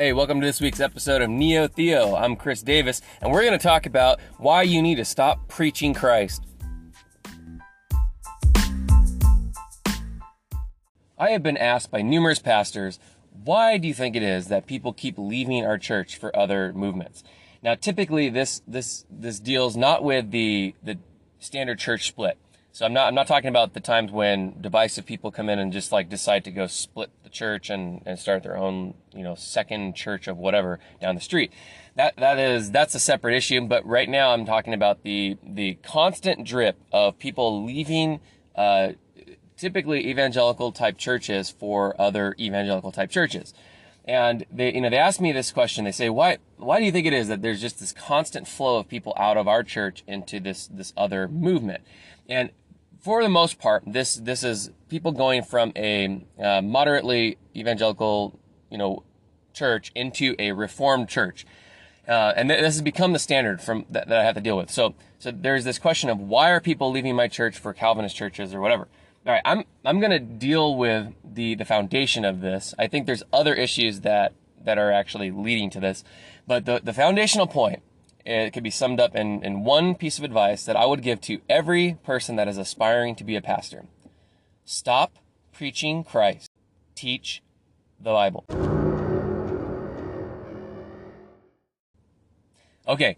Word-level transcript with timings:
Hey, 0.00 0.14
welcome 0.14 0.40
to 0.40 0.46
this 0.46 0.62
week's 0.62 0.80
episode 0.80 1.20
of 1.20 1.28
Neo 1.28 1.68
Theo. 1.68 2.14
I'm 2.14 2.34
Chris 2.34 2.62
Davis, 2.62 3.02
and 3.20 3.30
we're 3.30 3.42
going 3.42 3.52
to 3.52 3.62
talk 3.62 3.84
about 3.84 4.18
why 4.38 4.62
you 4.62 4.80
need 4.80 4.94
to 4.94 5.04
stop 5.04 5.46
preaching 5.46 5.92
Christ. 5.92 6.42
I 11.18 11.32
have 11.32 11.42
been 11.42 11.58
asked 11.58 11.90
by 11.90 12.00
numerous 12.00 12.38
pastors, 12.38 12.98
why 13.44 13.76
do 13.76 13.86
you 13.86 13.92
think 13.92 14.16
it 14.16 14.22
is 14.22 14.48
that 14.48 14.64
people 14.64 14.94
keep 14.94 15.18
leaving 15.18 15.66
our 15.66 15.76
church 15.76 16.16
for 16.16 16.34
other 16.34 16.72
movements? 16.72 17.22
Now, 17.62 17.74
typically 17.74 18.30
this 18.30 18.62
this 18.66 19.04
this 19.10 19.38
deals 19.38 19.76
not 19.76 20.02
with 20.02 20.30
the 20.30 20.74
the 20.82 20.96
standard 21.40 21.78
church 21.78 22.08
split. 22.08 22.38
So 22.72 22.86
I'm 22.86 22.92
not 22.92 23.08
I'm 23.08 23.14
not 23.14 23.26
talking 23.26 23.48
about 23.48 23.74
the 23.74 23.80
times 23.80 24.12
when 24.12 24.60
divisive 24.60 25.04
people 25.04 25.30
come 25.30 25.48
in 25.48 25.58
and 25.58 25.72
just 25.72 25.90
like 25.90 26.08
decide 26.08 26.44
to 26.44 26.50
go 26.50 26.66
split 26.66 27.10
the 27.24 27.28
church 27.28 27.68
and, 27.68 28.02
and 28.06 28.18
start 28.18 28.42
their 28.42 28.56
own, 28.56 28.94
you 29.12 29.24
know, 29.24 29.34
second 29.34 29.94
church 29.96 30.28
of 30.28 30.36
whatever 30.38 30.78
down 31.00 31.16
the 31.16 31.20
street. 31.20 31.52
That 31.96 32.16
that 32.16 32.38
is 32.38 32.70
that's 32.70 32.94
a 32.94 33.00
separate 33.00 33.36
issue, 33.36 33.60
but 33.62 33.84
right 33.84 34.08
now 34.08 34.30
I'm 34.30 34.46
talking 34.46 34.72
about 34.72 35.02
the 35.02 35.36
the 35.42 35.74
constant 35.82 36.46
drip 36.46 36.78
of 36.92 37.18
people 37.18 37.64
leaving 37.64 38.20
uh, 38.54 38.92
typically 39.56 40.08
evangelical 40.08 40.72
type 40.72 40.96
churches 40.96 41.50
for 41.50 42.00
other 42.00 42.34
evangelical 42.38 42.92
type 42.92 43.10
churches. 43.10 43.52
And 44.06 44.46
they, 44.50 44.74
you 44.74 44.80
know, 44.80 44.90
they 44.90 44.96
ask 44.96 45.20
me 45.20 45.30
this 45.30 45.52
question. 45.52 45.84
They 45.84 45.92
say, 45.92 46.08
why, 46.08 46.38
why 46.56 46.78
do 46.78 46.86
you 46.86 46.90
think 46.90 47.06
it 47.06 47.12
is 47.12 47.28
that 47.28 47.42
there's 47.42 47.60
just 47.60 47.78
this 47.78 47.92
constant 47.92 48.48
flow 48.48 48.78
of 48.78 48.88
people 48.88 49.12
out 49.16 49.36
of 49.36 49.46
our 49.46 49.62
church 49.62 50.02
into 50.06 50.40
this, 50.40 50.66
this 50.66 50.92
other 50.96 51.28
movement? 51.28 51.82
And 52.28 52.50
for 53.00 53.22
the 53.22 53.28
most 53.28 53.58
part, 53.58 53.82
this 53.86 54.16
this 54.16 54.44
is 54.44 54.70
people 54.88 55.12
going 55.12 55.42
from 55.42 55.72
a 55.74 56.24
uh, 56.42 56.62
moderately 56.62 57.38
evangelical, 57.56 58.38
you 58.70 58.78
know, 58.78 59.02
church 59.54 59.90
into 59.94 60.36
a 60.38 60.52
reformed 60.52 61.08
church, 61.08 61.46
uh, 62.06 62.32
and 62.36 62.48
th- 62.48 62.60
this 62.60 62.74
has 62.74 62.82
become 62.82 63.12
the 63.12 63.18
standard 63.18 63.60
from 63.60 63.86
that, 63.90 64.08
that 64.08 64.18
I 64.18 64.24
have 64.24 64.34
to 64.34 64.40
deal 64.40 64.56
with. 64.56 64.70
So, 64.70 64.94
so 65.18 65.30
there's 65.30 65.64
this 65.64 65.78
question 65.78 66.10
of 66.10 66.20
why 66.20 66.50
are 66.50 66.60
people 66.60 66.90
leaving 66.90 67.16
my 67.16 67.28
church 67.28 67.58
for 67.58 67.72
Calvinist 67.72 68.16
churches 68.16 68.54
or 68.54 68.60
whatever. 68.60 68.88
All 69.26 69.32
right, 69.32 69.42
I'm 69.44 69.64
I'm 69.84 70.00
to 70.00 70.18
deal 70.18 70.76
with 70.76 71.14
the 71.24 71.54
the 71.54 71.64
foundation 71.64 72.24
of 72.24 72.40
this. 72.40 72.74
I 72.78 72.86
think 72.86 73.06
there's 73.06 73.22
other 73.32 73.54
issues 73.54 74.00
that 74.00 74.34
that 74.62 74.76
are 74.76 74.92
actually 74.92 75.30
leading 75.30 75.70
to 75.70 75.80
this, 75.80 76.04
but 76.46 76.66
the 76.66 76.80
the 76.82 76.92
foundational 76.92 77.46
point 77.46 77.82
it 78.24 78.52
could 78.52 78.62
be 78.62 78.70
summed 78.70 79.00
up 79.00 79.14
in, 79.14 79.42
in 79.44 79.64
one 79.64 79.94
piece 79.94 80.18
of 80.18 80.24
advice 80.24 80.64
that 80.64 80.76
I 80.76 80.86
would 80.86 81.02
give 81.02 81.20
to 81.22 81.40
every 81.48 81.98
person 82.04 82.36
that 82.36 82.48
is 82.48 82.58
aspiring 82.58 83.14
to 83.16 83.24
be 83.24 83.36
a 83.36 83.42
pastor. 83.42 83.86
Stop 84.64 85.18
preaching 85.52 86.04
Christ. 86.04 86.50
Teach 86.94 87.42
the 87.98 88.12
Bible. 88.12 88.44
Okay, 92.86 93.16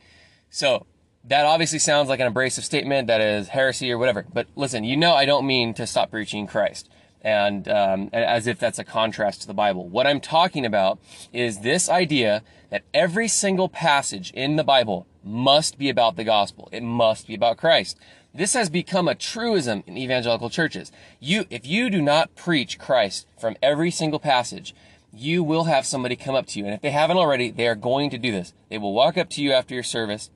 so 0.51 0.87
that 1.25 1.47
obviously 1.47 1.79
sounds 1.79 2.09
like 2.09 2.21
an 2.21 2.27
abrasive 2.27 2.65
statement 2.65 3.07
that 3.07 3.21
is 3.21 3.49
heresy 3.49 3.91
or 3.91 3.99
whatever. 3.99 4.27
But 4.33 4.49
listen, 4.57 4.85
you 4.85 4.97
know 4.97 5.15
I 5.15 5.25
don't 5.25 5.47
mean 5.47 5.75
to 5.75 5.87
stop 5.87 6.11
preaching 6.11 6.47
Christ 6.47 6.89
and 7.23 7.69
um, 7.69 8.11
as 8.13 8.47
if 8.47 8.59
that's 8.59 8.79
a 8.79 8.85
contrast 8.85 9.43
to 9.43 9.47
the 9.47 9.55
Bible. 9.55 9.89
What 9.89 10.07
I'm 10.07 10.21
talking 10.21 10.67
about 10.67 10.99
is 11.33 11.61
this 11.61 11.89
idea 11.89 12.43
that 12.71 12.83
every 12.93 13.29
single 13.29 13.69
passage 13.69 14.31
in 14.33 14.57
the 14.57 14.65
Bible 14.65 15.07
must 15.25 15.79
be 15.79 15.89
about 15.89 16.17
the 16.17 16.25
gospel. 16.25 16.69
It 16.73 16.83
must 16.83 17.27
be 17.27 17.35
about 17.35 17.57
Christ. 17.57 17.99
This 18.35 18.55
has 18.55 18.71
become 18.71 19.09
a 19.09 19.15
truism 19.15 19.85
in 19.87 19.99
evangelical 19.99 20.51
churches. 20.51 20.91
You, 21.21 21.45
if 21.51 21.67
you 21.67 21.91
do 21.91 22.01
not 22.01 22.35
preach 22.35 22.79
Christ 22.79 23.27
from 23.39 23.57
every 23.63 23.91
single 23.91 24.19
passage, 24.19 24.75
you 25.13 25.45
will 25.45 25.65
have 25.65 25.85
somebody 25.85 26.17
come 26.17 26.35
up 26.35 26.47
to 26.47 26.59
you. 26.59 26.65
And 26.65 26.75
if 26.75 26.81
they 26.81 26.91
haven't 26.91 27.19
already, 27.19 27.51
they 27.51 27.69
are 27.69 27.75
going 27.75 28.09
to 28.11 28.19
do 28.19 28.33
this. 28.33 28.55
They 28.71 28.79
will 28.79 28.95
walk 28.95 29.19
up 29.19 29.29
to 29.31 29.43
you 29.43 29.53
after 29.53 29.75
your 29.75 29.83
service 29.83 30.31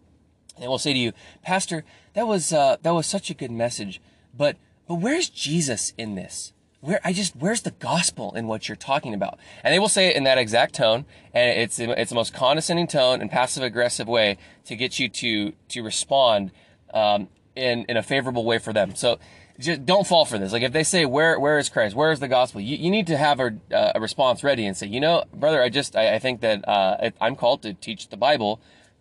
and 0.59 0.69
will 0.69 0.79
say 0.79 0.93
to 0.93 0.99
you, 0.99 1.13
Pastor, 1.43 1.85
that 2.13 2.27
was, 2.27 2.53
uh, 2.53 2.77
that 2.83 2.95
was 2.95 3.07
such 3.07 3.31
a 3.31 3.35
good 3.35 3.51
message, 3.51 4.01
but, 4.37 4.57
but 4.87 4.97
where's 4.97 5.31
Jesus 5.31 5.95
in 5.97 6.15
this? 6.15 6.53
Where 6.81 7.01
I 7.05 7.13
just 7.13 7.35
where's 7.37 7.63
the 7.63 7.73
gospel 7.73 8.35
in 8.35 8.47
what 8.47 8.69
you're 8.69 8.77
talking 8.77 9.15
about? 9.15 9.39
And 9.65 9.73
they 9.73 9.79
will 9.79 9.89
say 9.89 10.09
it 10.09 10.17
in 10.17 10.25
that 10.25 10.39
exact 10.39 10.75
tone, 10.75 11.05
and 11.33 11.59
it's 11.59 11.79
it's 11.79 12.11
the 12.11 12.15
most 12.15 12.35
condescending 12.35 12.87
tone 12.87 13.21
and 13.21 13.31
passive 13.31 13.63
aggressive 13.63 14.09
way 14.09 14.39
to 14.67 14.77
get 14.77 14.99
you 14.99 15.09
to 15.09 15.53
to 15.69 15.83
respond 15.83 16.53
um, 16.95 17.29
in 17.55 17.85
in 17.89 17.97
a 17.97 18.03
favorable 18.03 18.45
way 18.45 18.59
for 18.59 18.73
them. 18.73 18.95
So 18.95 19.19
just 19.59 19.87
don't 19.87 20.07
fall 20.07 20.25
for 20.27 20.39
this. 20.39 20.53
Like 20.53 20.63
if 20.63 20.73
they 20.73 20.85
say 20.85 21.07
where 21.07 21.41
where 21.41 21.59
is 21.59 21.69
Christ, 21.69 21.97
where 21.97 22.13
is 22.13 22.21
the 22.21 22.29
gospel, 22.29 22.61
you, 22.61 22.77
you 22.77 22.91
need 22.91 23.07
to 23.07 23.17
have 23.17 23.41
a, 23.41 23.55
a 23.71 24.01
response 24.01 24.45
ready 24.45 24.67
and 24.67 24.77
say, 24.77 24.87
you 24.87 25.01
know, 25.01 25.25
brother, 25.35 25.63
I 25.63 25.69
just 25.69 25.97
I, 25.97 26.15
I 26.15 26.19
think 26.19 26.41
that 26.43 26.67
uh, 26.69 27.11
I'm 27.21 27.37
called 27.37 27.63
to 27.63 27.73
teach 27.73 28.09
the 28.09 28.17
Bible, 28.17 28.61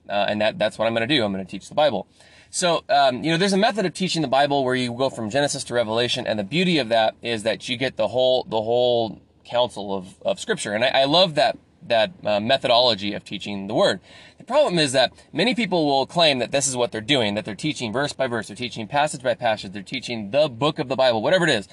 uh, 0.10 0.26
and 0.30 0.42
that 0.42 0.58
that's 0.58 0.78
what 0.78 0.88
I'm 0.88 0.94
going 0.94 1.08
to 1.08 1.14
do. 1.14 1.24
I'm 1.24 1.34
going 1.34 1.46
to 1.46 1.50
teach 1.50 1.68
the 1.68 1.76
Bible. 1.76 2.08
So, 2.50 2.84
um, 2.90 3.24
you 3.24 3.32
know, 3.32 3.38
there's 3.38 3.54
a 3.54 3.58
method 3.58 3.86
of 3.86 3.94
teaching 3.94 4.22
the 4.22 4.28
Bible 4.28 4.64
where 4.64 4.76
you 4.76 4.94
go 4.94 5.10
from 5.10 5.30
Genesis 5.30 5.64
to 5.66 5.74
Revelation, 5.74 6.26
and 6.26 6.40
the 6.40 6.44
beauty 6.44 6.78
of 6.78 6.90
that 6.90 7.16
is 7.22 7.44
that 7.44 7.68
you 7.68 7.78
get 7.78 7.98
the 7.98 8.10
whole 8.10 8.46
the 8.50 8.62
whole 8.62 9.22
counsel 9.44 9.94
of, 9.96 10.22
of 10.22 10.40
Scripture, 10.40 10.74
and 10.74 10.84
I, 10.84 10.88
I 10.88 11.04
love 11.06 11.36
that 11.36 11.58
that 11.88 12.12
uh, 12.24 12.40
methodology 12.40 13.14
of 13.14 13.24
teaching 13.24 13.68
the 13.68 13.74
Word. 13.74 14.00
The 14.38 14.44
problem 14.44 14.80
is 14.80 14.92
that 14.94 15.12
many 15.32 15.56
people 15.56 15.86
will 15.86 16.06
claim 16.06 16.40
that 16.40 16.52
this 16.52 16.68
is 16.68 16.76
what 16.76 16.92
they're 16.92 17.02
doing, 17.02 17.36
that 17.36 17.46
they're 17.46 17.56
teaching 17.56 17.94
verse 17.94 18.14
by 18.14 18.28
verse, 18.28 18.48
they're 18.48 18.56
teaching 18.56 18.88
passage 18.88 19.22
by 19.22 19.34
passage, 19.34 19.72
they're 19.72 19.84
teaching 19.84 20.32
the 20.32 20.48
book 20.48 20.80
of 20.80 20.88
the 20.88 20.96
Bible, 20.96 21.22
whatever 21.22 21.46
it 21.46 21.52
is. 21.52 21.68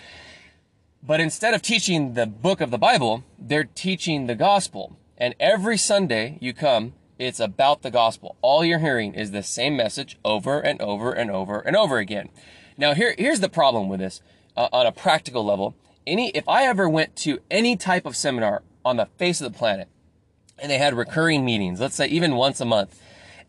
But 1.02 1.20
instead 1.20 1.54
of 1.54 1.62
teaching 1.62 2.14
the 2.14 2.26
book 2.26 2.60
of 2.60 2.70
the 2.70 2.78
Bible, 2.78 3.24
they're 3.38 3.64
teaching 3.64 4.26
the 4.26 4.34
gospel. 4.34 4.96
And 5.18 5.34
every 5.40 5.76
Sunday 5.76 6.38
you 6.40 6.52
come 6.52 6.94
it's 7.18 7.40
about 7.40 7.82
the 7.82 7.90
gospel. 7.90 8.36
All 8.42 8.64
you're 8.64 8.78
hearing 8.78 9.14
is 9.14 9.30
the 9.30 9.42
same 9.42 9.76
message 9.76 10.18
over 10.24 10.60
and 10.60 10.80
over 10.80 11.12
and 11.12 11.30
over 11.30 11.60
and 11.60 11.76
over 11.76 11.98
again. 11.98 12.30
Now, 12.76 12.94
here, 12.94 13.14
here's 13.18 13.40
the 13.40 13.48
problem 13.48 13.88
with 13.88 14.00
this 14.00 14.22
uh, 14.56 14.68
on 14.72 14.86
a 14.86 14.92
practical 14.92 15.44
level. 15.44 15.74
Any, 16.06 16.30
if 16.30 16.48
I 16.48 16.64
ever 16.64 16.88
went 16.88 17.14
to 17.16 17.40
any 17.50 17.76
type 17.76 18.06
of 18.06 18.16
seminar 18.16 18.62
on 18.84 18.96
the 18.96 19.06
face 19.18 19.40
of 19.40 19.52
the 19.52 19.58
planet 19.58 19.88
and 20.58 20.70
they 20.70 20.78
had 20.78 20.94
recurring 20.94 21.44
meetings, 21.44 21.80
let's 21.80 21.94
say 21.94 22.06
even 22.08 22.34
once 22.34 22.60
a 22.60 22.64
month, 22.64 23.00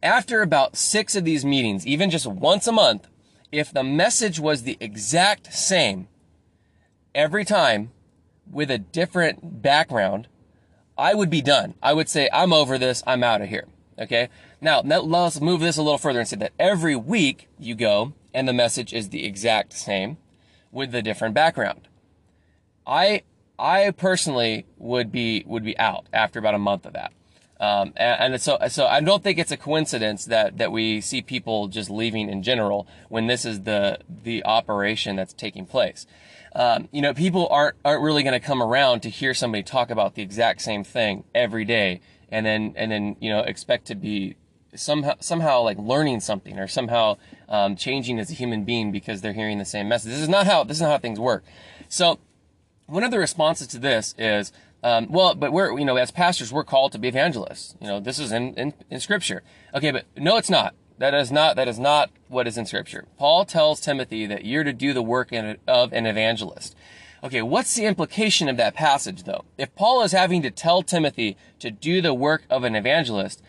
after 0.04 0.42
about 0.42 0.76
six 0.76 1.16
of 1.16 1.24
these 1.24 1.46
meetings, 1.46 1.88
even 1.88 2.10
just 2.10 2.28
once 2.28 2.68
a 2.68 2.72
month, 2.72 3.08
if 3.52 3.72
the 3.72 3.84
message 3.84 4.40
was 4.40 4.64
the 4.64 4.78
exact 4.80 5.54
same 5.54 6.08
every 7.16 7.46
time 7.46 7.92
with 8.52 8.70
a 8.70 8.78
different 8.78 9.62
background, 9.62 10.28
I 10.98 11.14
would 11.14 11.30
be 11.30 11.42
done. 11.42 11.76
I 11.82 11.94
would 11.94 12.10
say, 12.10 12.30
I'm 12.32 12.54
over 12.54 12.78
this. 12.78 13.04
I'm 13.08 13.24
out 13.24 13.42
of 13.42 13.50
here. 13.50 13.66
Okay. 14.00 14.30
Now, 14.62 14.82
let's 14.82 15.42
move 15.42 15.60
this 15.60 15.78
a 15.78 15.82
little 15.82 15.98
further 15.98 16.20
and 16.20 16.28
say 16.28 16.38
that 16.38 16.54
every 16.60 16.96
week 16.96 17.48
you 17.60 17.76
go 17.76 18.14
and 18.34 18.48
the 18.48 18.54
message 18.54 18.94
is 18.94 19.10
the 19.10 19.26
exact 19.26 19.74
same 19.74 20.18
with 20.72 20.92
the 20.92 21.02
different 21.02 21.36
background. 21.36 21.88
I, 22.86 23.24
I 23.60 23.92
personally 23.92 24.66
would 24.78 25.12
be, 25.12 25.44
would 25.46 25.64
be 25.64 25.78
out 25.78 26.08
after 26.12 26.40
about 26.40 26.56
a 26.56 26.60
month 26.60 26.86
of 26.86 26.94
that. 26.94 27.14
Um, 27.60 27.94
and, 27.96 28.34
and, 28.34 28.42
so, 28.42 28.58
so 28.68 28.88
I 28.88 29.00
don't 29.00 29.24
think 29.24 29.38
it's 29.38 29.52
a 29.52 29.58
coincidence 29.58 30.26
that, 30.26 30.58
that 30.58 30.72
we 30.72 31.02
see 31.02 31.22
people 31.22 31.68
just 31.68 31.90
leaving 31.90 32.30
in 32.30 32.44
general 32.44 32.88
when 33.10 33.28
this 33.28 33.46
is 33.46 33.62
the, 33.62 34.00
the 34.24 34.44
operation 34.44 35.16
that's 35.16 35.34
taking 35.34 35.66
place 35.66 36.06
um, 36.56 36.88
you 36.92 37.02
know, 37.02 37.14
people 37.14 37.48
aren't 37.50 37.76
aren't 37.84 38.04
really 38.04 38.24
going 38.24 38.40
to 38.40 38.46
come 38.46 38.62
around 38.62 39.02
to 39.02 39.10
hear 39.10 39.34
somebody 39.34 39.64
talk 39.64 39.90
about 39.90 40.16
the 40.16 40.22
exact 40.22 40.62
same 40.62 40.84
thing 40.84 41.24
every 41.34 41.66
day, 41.66 42.02
and 42.30 42.46
then 42.46 42.74
and 42.76 42.92
then 42.92 43.16
you 43.20 43.30
know 43.30 43.40
expect 43.40 43.88
to 43.88 43.96
be 43.96 44.36
somehow 44.76 45.16
somehow 45.20 45.62
like 45.62 45.78
learning 45.80 46.20
something 46.20 46.60
or 46.60 46.68
somehow 46.68 47.18
um, 47.50 47.76
changing 47.76 48.20
as 48.20 48.30
a 48.30 48.34
human 48.34 48.64
being 48.64 48.92
because 48.92 49.22
they're 49.22 49.34
hearing 49.34 49.58
the 49.58 49.66
same 49.66 49.88
message. 49.88 50.12
This 50.12 50.22
is 50.22 50.30
not 50.30 50.46
how 50.46 50.64
this 50.64 50.78
is 50.78 50.82
not 50.82 50.92
how 50.92 50.98
things 51.00 51.20
work. 51.20 51.44
So 51.90 52.20
one 52.86 53.04
of 53.04 53.12
the 53.12 53.20
responses 53.20 53.68
to 53.68 53.80
this 53.80 54.14
is. 54.18 54.52
Um, 54.86 55.08
well, 55.10 55.34
but 55.34 55.54
we're, 55.54 55.80
you 55.80 55.86
know, 55.86 55.96
as 55.96 56.12
pastors, 56.12 56.52
we're 56.52 56.66
called 56.66 56.92
to 56.92 57.00
be 57.00 57.08
evangelists. 57.08 57.74
You 57.80 57.88
know, 57.88 58.00
this 58.02 58.20
is 58.20 58.34
in, 58.34 58.54
in, 58.56 58.74
in 58.90 59.00
scripture. 59.00 59.42
Okay, 59.74 59.92
but 59.92 60.04
no, 60.18 60.36
it's 60.36 60.50
not. 60.50 60.76
That 61.04 61.14
is 61.16 61.34
not, 61.34 61.58
that 61.58 61.68
is 61.68 61.80
not 61.80 62.12
what 62.30 62.48
is 62.48 62.58
in 62.58 62.66
scripture. 62.66 63.04
Paul 63.18 63.44
tells 63.44 63.82
Timothy 63.82 64.26
that 64.26 64.46
you're 64.46 64.64
to 64.64 64.72
do 64.72 64.94
the 64.94 65.02
work 65.02 65.34
of 65.68 65.92
an 65.92 66.06
evangelist. 66.06 66.78
Okay, 67.22 67.42
what's 67.42 67.76
the 67.76 67.84
implication 67.84 68.48
of 68.48 68.56
that 68.56 68.74
passage 68.74 69.24
though? 69.24 69.44
If 69.58 69.76
Paul 69.76 70.04
is 70.04 70.14
having 70.14 70.42
to 70.44 70.50
tell 70.50 70.82
Timothy 70.82 71.36
to 71.60 71.70
do 71.70 72.02
the 72.02 72.14
work 72.14 72.44
of 72.50 72.64
an 72.64 72.74
evangelist, 72.74 73.44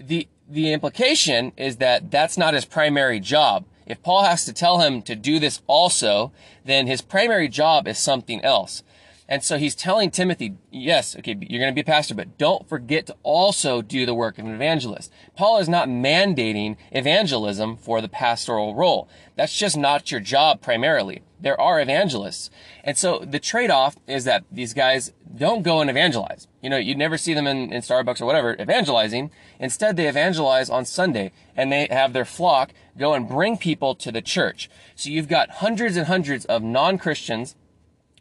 the, 0.00 0.26
the 0.48 0.72
implication 0.72 1.52
is 1.56 1.76
that 1.76 2.10
that's 2.10 2.36
not 2.36 2.54
his 2.54 2.64
primary 2.64 3.20
job. 3.20 3.64
If 3.86 4.02
Paul 4.02 4.24
has 4.24 4.44
to 4.46 4.52
tell 4.52 4.80
him 4.80 5.00
to 5.02 5.14
do 5.14 5.38
this 5.38 5.62
also, 5.68 6.32
then 6.64 6.88
his 6.88 7.00
primary 7.00 7.46
job 7.46 7.86
is 7.86 8.00
something 8.00 8.44
else. 8.44 8.82
And 9.28 9.44
so 9.44 9.58
he's 9.58 9.74
telling 9.74 10.10
Timothy, 10.10 10.54
yes, 10.70 11.14
okay, 11.14 11.36
you're 11.38 11.60
going 11.60 11.70
to 11.70 11.74
be 11.74 11.82
a 11.82 11.84
pastor, 11.84 12.14
but 12.14 12.38
don't 12.38 12.66
forget 12.66 13.06
to 13.08 13.16
also 13.22 13.82
do 13.82 14.06
the 14.06 14.14
work 14.14 14.38
of 14.38 14.46
an 14.46 14.54
evangelist. 14.54 15.12
Paul 15.36 15.58
is 15.58 15.68
not 15.68 15.86
mandating 15.88 16.76
evangelism 16.92 17.76
for 17.76 18.00
the 18.00 18.08
pastoral 18.08 18.74
role. 18.74 19.06
That's 19.36 19.56
just 19.56 19.76
not 19.76 20.10
your 20.10 20.20
job 20.20 20.62
primarily. 20.62 21.22
there 21.40 21.60
are 21.60 21.80
evangelists. 21.80 22.50
And 22.84 22.96
so 22.96 23.20
the 23.20 23.38
trade-off 23.38 23.96
is 24.06 24.24
that 24.24 24.44
these 24.50 24.74
guys 24.74 25.12
don't 25.36 25.62
go 25.62 25.80
and 25.80 25.88
evangelize. 25.90 26.48
You 26.62 26.70
know, 26.70 26.76
you'd 26.76 26.98
never 26.98 27.16
see 27.16 27.34
them 27.34 27.46
in, 27.46 27.72
in 27.72 27.82
Starbucks 27.82 28.20
or 28.20 28.26
whatever 28.26 28.56
evangelizing. 28.60 29.30
Instead, 29.60 29.96
they 29.96 30.08
evangelize 30.08 30.68
on 30.70 30.84
Sunday 30.84 31.32
and 31.56 31.70
they 31.70 31.86
have 31.90 32.12
their 32.12 32.24
flock 32.24 32.72
go 32.96 33.14
and 33.14 33.28
bring 33.28 33.56
people 33.56 33.94
to 33.94 34.10
the 34.10 34.22
church. 34.22 34.68
So 34.96 35.10
you've 35.10 35.28
got 35.28 35.50
hundreds 35.50 35.96
and 35.96 36.06
hundreds 36.06 36.44
of 36.46 36.62
non-Christians 36.62 37.54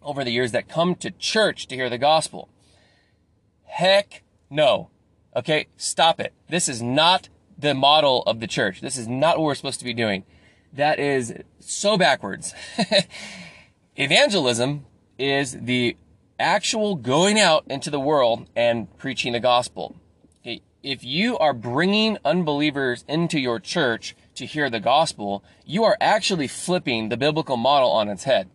over 0.07 0.23
the 0.23 0.31
years 0.31 0.53
that 0.53 0.69
come 0.69 0.95
to 0.95 1.11
church 1.11 1.67
to 1.67 1.75
hear 1.75 1.89
the 1.89 1.97
gospel. 1.97 2.47
Heck 3.65 4.23
no. 4.49 4.89
Okay, 5.35 5.67
stop 5.75 6.19
it. 6.19 6.33
This 6.49 6.69
is 6.69 6.81
not 6.81 7.27
the 7.57 7.73
model 7.73 8.23
of 8.23 8.39
the 8.39 8.47
church. 8.47 8.79
This 8.79 8.97
is 8.97 9.07
not 9.07 9.37
what 9.37 9.45
we're 9.45 9.55
supposed 9.55 9.79
to 9.79 9.85
be 9.85 9.93
doing. 9.93 10.23
That 10.71 10.97
is 10.97 11.33
so 11.59 11.97
backwards. 11.97 12.53
Evangelism 13.95 14.85
is 15.19 15.57
the 15.59 15.97
actual 16.39 16.95
going 16.95 17.37
out 17.37 17.65
into 17.67 17.89
the 17.89 17.99
world 17.99 18.47
and 18.55 18.95
preaching 18.97 19.33
the 19.33 19.39
gospel. 19.41 19.97
Okay, 20.41 20.61
if 20.83 21.03
you 21.03 21.37
are 21.37 21.53
bringing 21.53 22.17
unbelievers 22.23 23.03
into 23.09 23.39
your 23.39 23.59
church 23.59 24.15
to 24.35 24.45
hear 24.45 24.69
the 24.69 24.79
gospel, 24.79 25.43
you 25.65 25.83
are 25.83 25.97
actually 25.99 26.47
flipping 26.47 27.09
the 27.09 27.17
biblical 27.17 27.57
model 27.57 27.91
on 27.91 28.07
its 28.07 28.23
head. 28.23 28.49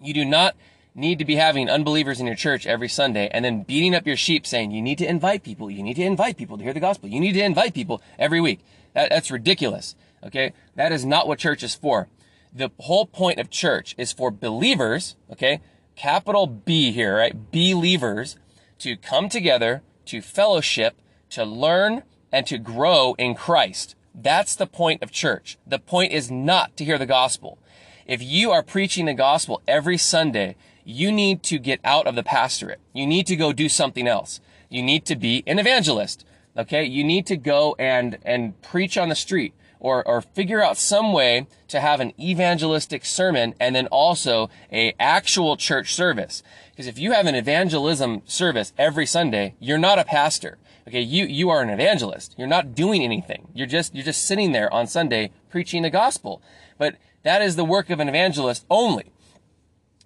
You 0.00 0.12
do 0.12 0.24
not 0.24 0.54
need 0.94 1.18
to 1.18 1.24
be 1.24 1.36
having 1.36 1.68
unbelievers 1.68 2.20
in 2.20 2.26
your 2.26 2.36
church 2.36 2.66
every 2.66 2.88
Sunday 2.88 3.28
and 3.32 3.44
then 3.44 3.62
beating 3.62 3.94
up 3.94 4.06
your 4.06 4.16
sheep 4.16 4.46
saying, 4.46 4.70
you 4.70 4.80
need 4.80 4.98
to 4.98 5.08
invite 5.08 5.42
people. 5.42 5.70
You 5.70 5.82
need 5.82 5.94
to 5.94 6.04
invite 6.04 6.36
people 6.36 6.56
to 6.56 6.62
hear 6.62 6.72
the 6.72 6.80
gospel. 6.80 7.08
You 7.08 7.20
need 7.20 7.32
to 7.32 7.42
invite 7.42 7.74
people 7.74 8.00
every 8.18 8.40
week. 8.40 8.60
That, 8.92 9.10
that's 9.10 9.30
ridiculous. 9.30 9.96
Okay. 10.24 10.52
That 10.76 10.92
is 10.92 11.04
not 11.04 11.26
what 11.26 11.38
church 11.38 11.62
is 11.62 11.74
for. 11.74 12.08
The 12.52 12.70
whole 12.78 13.06
point 13.06 13.40
of 13.40 13.50
church 13.50 13.94
is 13.98 14.12
for 14.12 14.30
believers. 14.30 15.16
Okay. 15.32 15.60
Capital 15.96 16.46
B 16.46 16.92
here, 16.92 17.16
right? 17.16 17.50
Believers 17.50 18.36
to 18.78 18.96
come 18.96 19.28
together, 19.28 19.82
to 20.06 20.20
fellowship, 20.20 21.00
to 21.30 21.44
learn 21.44 22.02
and 22.30 22.46
to 22.46 22.58
grow 22.58 23.14
in 23.18 23.34
Christ. 23.34 23.96
That's 24.14 24.54
the 24.54 24.66
point 24.66 25.02
of 25.02 25.10
church. 25.10 25.58
The 25.66 25.78
point 25.78 26.12
is 26.12 26.30
not 26.30 26.76
to 26.76 26.84
hear 26.84 26.98
the 26.98 27.06
gospel. 27.06 27.58
If 28.06 28.22
you 28.22 28.50
are 28.50 28.62
preaching 28.62 29.06
the 29.06 29.14
gospel 29.14 29.62
every 29.66 29.96
Sunday 29.98 30.56
you 30.84 31.10
need 31.10 31.42
to 31.44 31.58
get 31.58 31.80
out 31.82 32.06
of 32.06 32.14
the 32.14 32.22
pastorate. 32.22 32.80
You 32.92 33.06
need 33.06 33.26
to 33.26 33.36
go 33.36 33.52
do 33.52 33.68
something 33.68 34.06
else. 34.06 34.40
You 34.68 34.82
need 34.82 35.04
to 35.06 35.16
be 35.16 35.42
an 35.46 35.58
evangelist. 35.58 36.24
Okay. 36.56 36.84
You 36.84 37.02
need 37.02 37.26
to 37.26 37.36
go 37.36 37.74
and, 37.78 38.18
and 38.24 38.60
preach 38.62 38.96
on 38.96 39.08
the 39.08 39.14
street 39.14 39.54
or, 39.80 40.06
or 40.06 40.20
figure 40.20 40.62
out 40.62 40.76
some 40.76 41.12
way 41.12 41.46
to 41.68 41.80
have 41.80 42.00
an 42.00 42.12
evangelistic 42.20 43.04
sermon 43.04 43.54
and 43.58 43.74
then 43.74 43.86
also 43.88 44.50
a 44.72 44.94
actual 45.00 45.56
church 45.56 45.94
service. 45.94 46.42
Because 46.70 46.86
if 46.86 46.98
you 46.98 47.12
have 47.12 47.26
an 47.26 47.34
evangelism 47.34 48.22
service 48.24 48.72
every 48.78 49.06
Sunday, 49.06 49.54
you're 49.58 49.78
not 49.78 49.98
a 49.98 50.04
pastor. 50.04 50.58
Okay. 50.86 51.00
You, 51.00 51.24
you 51.24 51.50
are 51.50 51.62
an 51.62 51.70
evangelist. 51.70 52.34
You're 52.36 52.46
not 52.46 52.74
doing 52.74 53.02
anything. 53.02 53.48
You're 53.54 53.66
just, 53.66 53.94
you're 53.94 54.04
just 54.04 54.26
sitting 54.26 54.52
there 54.52 54.72
on 54.72 54.86
Sunday 54.86 55.30
preaching 55.50 55.82
the 55.82 55.90
gospel. 55.90 56.42
But 56.78 56.96
that 57.22 57.42
is 57.42 57.56
the 57.56 57.64
work 57.64 57.90
of 57.90 58.00
an 58.00 58.08
evangelist 58.08 58.66
only. 58.70 59.13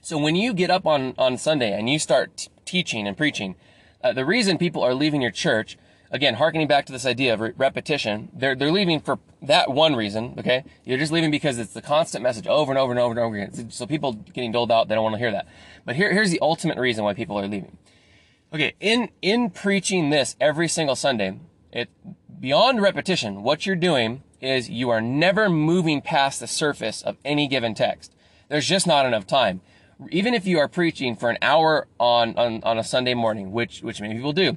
So 0.09 0.17
when 0.17 0.37
you 0.37 0.55
get 0.55 0.71
up 0.71 0.87
on, 0.87 1.13
on 1.19 1.37
Sunday 1.37 1.71
and 1.71 1.87
you 1.87 1.99
start 1.99 2.35
t- 2.39 2.49
teaching 2.65 3.07
and 3.07 3.15
preaching, 3.15 3.57
uh, 4.03 4.15
the 4.15 4.25
reason 4.25 4.57
people 4.57 4.83
are 4.83 4.95
leaving 4.95 5.21
your 5.21 5.31
church, 5.31 5.77
again, 6.11 6.37
harkening 6.37 6.67
back 6.67 6.87
to 6.87 6.93
this 6.93 7.05
idea 7.05 7.35
of 7.35 7.41
re- 7.41 7.53
repetition, 7.59 8.31
they're, 8.33 8.55
they're 8.55 8.73
leaving 8.73 9.01
for 9.01 9.19
that 9.43 9.71
one 9.71 9.95
reason, 9.95 10.35
okay? 10.39 10.65
You're 10.83 10.97
just 10.97 11.13
leaving 11.13 11.31
because 11.31 11.59
it's 11.59 11.75
the 11.75 11.83
constant 11.83 12.23
message 12.23 12.47
over 12.47 12.73
and 12.73 12.79
over 12.79 12.91
and 12.91 12.99
over 12.99 13.11
and 13.11 13.21
over 13.21 13.37
again. 13.37 13.71
So 13.71 13.85
people 13.85 14.15
getting 14.15 14.51
doled 14.51 14.73
out, 14.73 14.89
they 14.89 14.95
don't 14.95 15.05
want 15.05 15.17
to 15.17 15.19
hear 15.19 15.31
that. 15.31 15.47
But 15.85 15.97
here, 15.97 16.11
here's 16.11 16.31
the 16.31 16.41
ultimate 16.41 16.79
reason 16.79 17.05
why 17.05 17.13
people 17.13 17.39
are 17.39 17.47
leaving. 17.47 17.77
Okay, 18.55 18.73
in, 18.81 19.11
in 19.21 19.51
preaching 19.51 20.09
this 20.09 20.37
every 20.41 20.69
single 20.69 20.97
Sunday, 20.97 21.39
it, 21.71 21.91
beyond 22.41 22.81
repetition, 22.81 23.43
what 23.43 23.67
you're 23.67 23.77
doing 23.77 24.23
is 24.41 24.71
you 24.71 24.89
are 24.89 25.03
never 25.03 25.51
moving 25.51 26.01
past 26.01 26.41
the 26.41 26.47
surface 26.47 27.03
of 27.03 27.19
any 27.27 27.47
given 27.47 27.75
text. 27.75 28.15
There's 28.49 28.67
just 28.67 28.87
not 28.87 29.05
enough 29.05 29.27
time 29.27 29.61
even 30.11 30.35
if 30.35 30.47
you 30.47 30.59
are 30.59 30.69
preaching 30.69 31.17
for 31.17 31.31
an 31.31 31.39
hour 31.43 31.87
on, 31.99 32.37
on, 32.37 32.63
on 32.63 32.79
a 32.79 32.85
Sunday 32.85 33.15
morning, 33.15 33.53
which, 33.53 33.83
which 33.83 34.01
many 34.01 34.15
people 34.15 34.33
do, 34.33 34.57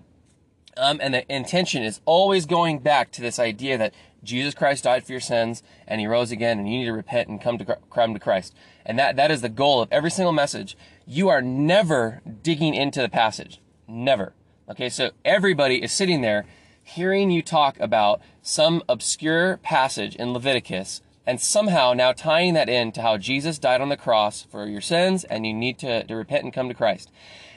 um, 0.77 0.99
and 1.01 1.13
the 1.13 1.33
intention 1.33 1.83
is 1.83 2.01
always 2.05 2.45
going 2.45 2.79
back 2.79 3.11
to 3.11 3.21
this 3.21 3.39
idea 3.39 3.77
that 3.77 3.93
Jesus 4.23 4.53
Christ 4.53 4.83
died 4.83 5.05
for 5.05 5.11
your 5.11 5.21
sins 5.21 5.63
and 5.87 5.99
he 5.99 6.07
rose 6.07 6.31
again 6.31 6.59
and 6.59 6.69
you 6.69 6.79
need 6.79 6.85
to 6.85 6.93
repent 6.93 7.27
and 7.27 7.41
come 7.41 7.57
to, 7.57 7.77
come 7.89 8.13
to 8.13 8.19
Christ. 8.19 8.55
And 8.85 8.97
that, 8.99 9.15
that 9.15 9.31
is 9.31 9.41
the 9.41 9.49
goal 9.49 9.81
of 9.81 9.89
every 9.91 10.11
single 10.11 10.31
message. 10.31 10.77
You 11.05 11.29
are 11.29 11.41
never 11.41 12.21
digging 12.43 12.73
into 12.73 13.01
the 13.01 13.09
passage. 13.09 13.59
Never. 13.87 14.33
Okay. 14.69 14.89
So 14.89 15.11
everybody 15.25 15.83
is 15.83 15.91
sitting 15.91 16.21
there 16.21 16.45
hearing 16.83 17.31
you 17.31 17.41
talk 17.41 17.79
about 17.79 18.21
some 18.41 18.83
obscure 18.87 19.57
passage 19.57 20.15
in 20.15 20.33
Leviticus 20.33 21.01
and 21.25 21.39
somehow 21.39 21.93
now 21.93 22.11
tying 22.11 22.53
that 22.53 22.69
in 22.69 22.91
to 22.93 23.01
how 23.01 23.17
Jesus 23.17 23.59
died 23.59 23.81
on 23.81 23.89
the 23.89 23.97
cross 23.97 24.43
for 24.43 24.67
your 24.67 24.81
sins 24.81 25.23
and 25.23 25.45
you 25.45 25.53
need 25.53 25.77
to, 25.79 26.03
to 26.03 26.15
repent 26.15 26.43
and 26.43 26.53
come 26.53 26.67
to 26.67 26.73
Christ. 26.73 27.11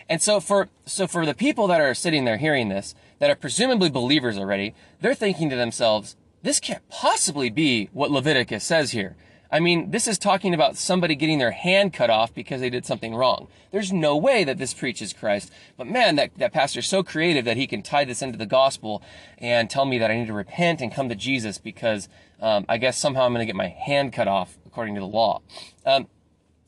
And 0.09 0.21
so 0.21 0.41
for, 0.41 0.69
so 0.85 1.07
for 1.07 1.25
the 1.25 1.35
people 1.35 1.67
that 1.69 1.81
are 1.81 1.95
sitting 1.95 2.25
there 2.25 2.37
hearing 2.37 2.69
this, 2.69 2.95
that 3.19 3.31
are 3.31 3.37
presumably 3.37 3.89
believers 3.89 4.37
already, 4.37 4.75
they're 5.01 5.15
thinking 5.15 5.49
to 5.51 5.57
themselves, 5.57 6.17
this 6.43 6.61
can't 6.61 6.87
possibly 6.91 7.49
be 7.49 7.89
what 7.93 8.11
Leviticus 8.11 8.65
says 8.65 8.91
here. 8.91 9.17
I 9.55 9.61
mean, 9.61 9.93
this 9.93 10.09
is 10.09 10.19
talking 10.19 10.53
about 10.53 10.77
somebody 10.77 11.15
getting 11.15 11.39
their 11.39 11.53
hand 11.53 11.93
cut 11.93 12.11
off 12.11 12.35
because 12.35 12.61
they 12.61 12.71
did 12.71 12.85
something 12.85 13.15
wrong. 13.15 13.47
There's 13.71 13.93
no 13.93 14.17
way 14.17 14.43
that 14.43 14.59
this 14.59 14.75
preaches 14.75 15.13
Christ. 15.13 15.53
But 15.77 15.87
man, 15.87 16.17
that, 16.17 16.37
that 16.39 16.53
pastor's 16.53 16.89
so 16.89 17.05
creative 17.05 17.45
that 17.45 17.57
he 17.57 17.69
can 17.69 17.81
tie 17.81 18.05
this 18.05 18.21
into 18.21 18.37
the 18.37 18.47
gospel 18.47 19.01
and 19.39 19.71
tell 19.71 19.85
me 19.85 19.97
that 19.99 20.11
I 20.11 20.17
need 20.17 20.27
to 20.27 20.33
repent 20.33 20.81
and 20.81 20.93
come 20.93 21.09
to 21.09 21.15
Jesus 21.15 21.59
because 21.59 22.09
um, 22.41 22.65
I 22.69 22.79
guess 22.79 22.99
somehow 22.99 23.27
I'm 23.27 23.33
going 23.33 23.43
to 23.43 23.47
get 23.47 23.55
my 23.55 23.69
hand 23.69 24.13
cut 24.13 24.27
off 24.27 24.59
according 24.67 24.97
to 24.97 25.01
the 25.01 25.07
law. 25.07 25.41
Um, 25.87 26.09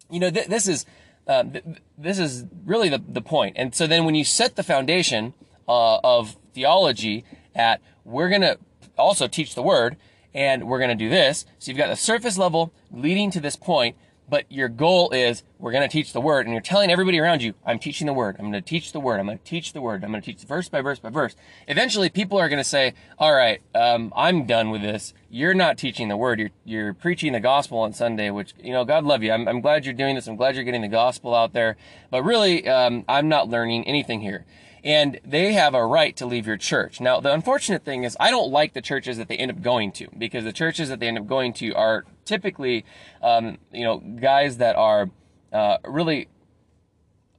you 0.08 0.20
know, 0.20 0.30
th- 0.30 0.46
this 0.46 0.68
is 0.68 0.86
uh, 1.26 1.42
th- 1.42 1.64
this 1.98 2.20
is 2.20 2.44
really 2.64 2.88
the 2.88 3.02
the 3.08 3.20
point. 3.20 3.56
And 3.58 3.74
so 3.74 3.88
then 3.88 4.04
when 4.04 4.14
you 4.14 4.22
set 4.22 4.54
the 4.54 4.62
foundation 4.62 5.34
uh, 5.66 5.96
of 6.04 6.36
theology 6.54 7.24
at 7.52 7.80
we're 8.04 8.28
going 8.28 8.42
to 8.42 8.58
also 8.96 9.26
teach 9.26 9.56
the 9.56 9.62
word 9.62 9.96
and 10.36 10.68
we're 10.68 10.78
going 10.78 10.90
to 10.90 10.94
do 10.94 11.08
this. 11.08 11.46
So 11.58 11.70
you've 11.70 11.78
got 11.78 11.88
the 11.88 11.96
surface 11.96 12.36
level 12.36 12.70
leading 12.92 13.30
to 13.32 13.40
this 13.40 13.56
point, 13.56 13.96
but 14.28 14.44
your 14.50 14.68
goal 14.68 15.10
is 15.10 15.42
we're 15.58 15.72
going 15.72 15.88
to 15.88 15.92
teach 15.92 16.12
the 16.12 16.20
word 16.20 16.46
and 16.46 16.52
you're 16.52 16.60
telling 16.60 16.90
everybody 16.90 17.18
around 17.18 17.42
you, 17.42 17.54
I'm 17.64 17.78
teaching 17.78 18.06
the 18.06 18.12
word. 18.12 18.36
I'm 18.38 18.50
going 18.50 18.62
to 18.62 18.68
teach 18.68 18.92
the 18.92 19.00
word. 19.00 19.18
I'm 19.18 19.26
going 19.26 19.38
to 19.38 19.44
teach 19.44 19.72
the 19.72 19.80
word. 19.80 20.04
I'm 20.04 20.10
going 20.10 20.20
to 20.20 20.26
teach 20.26 20.42
verse 20.42 20.68
by 20.68 20.82
verse 20.82 20.98
by 20.98 21.08
verse. 21.08 21.34
Eventually 21.66 22.10
people 22.10 22.38
are 22.38 22.50
going 22.50 22.62
to 22.62 22.68
say, 22.68 22.92
all 23.18 23.34
right, 23.34 23.62
um, 23.74 24.12
I'm 24.14 24.44
done 24.44 24.70
with 24.70 24.82
this. 24.82 25.14
You're 25.30 25.54
not 25.54 25.78
teaching 25.78 26.08
the 26.08 26.18
word. 26.18 26.38
You're, 26.38 26.50
you're 26.66 26.92
preaching 26.92 27.32
the 27.32 27.40
gospel 27.40 27.78
on 27.78 27.94
Sunday, 27.94 28.28
which, 28.28 28.52
you 28.62 28.72
know, 28.72 28.84
God 28.84 29.04
love 29.04 29.22
you. 29.22 29.32
I'm, 29.32 29.48
I'm 29.48 29.62
glad 29.62 29.86
you're 29.86 29.94
doing 29.94 30.16
this. 30.16 30.26
I'm 30.26 30.36
glad 30.36 30.54
you're 30.54 30.64
getting 30.64 30.82
the 30.82 30.88
gospel 30.88 31.34
out 31.34 31.54
there, 31.54 31.78
but 32.10 32.24
really, 32.24 32.68
um, 32.68 33.06
I'm 33.08 33.28
not 33.28 33.48
learning 33.48 33.86
anything 33.86 34.20
here 34.20 34.44
and 34.86 35.18
they 35.24 35.52
have 35.52 35.74
a 35.74 35.84
right 35.84 36.16
to 36.16 36.24
leave 36.24 36.46
your 36.46 36.56
church. 36.56 37.00
Now, 37.00 37.18
the 37.18 37.32
unfortunate 37.32 37.84
thing 37.84 38.04
is 38.04 38.16
I 38.20 38.30
don't 38.30 38.52
like 38.52 38.72
the 38.72 38.80
churches 38.80 39.16
that 39.16 39.26
they 39.26 39.36
end 39.36 39.50
up 39.50 39.60
going 39.60 39.90
to 39.92 40.06
because 40.16 40.44
the 40.44 40.52
churches 40.52 40.88
that 40.90 41.00
they 41.00 41.08
end 41.08 41.18
up 41.18 41.26
going 41.26 41.52
to 41.54 41.74
are 41.74 42.04
typically, 42.24 42.84
um, 43.20 43.58
you 43.72 43.82
know, 43.82 43.98
guys 43.98 44.58
that 44.58 44.76
are 44.76 45.10
uh, 45.52 45.78
really 45.84 46.28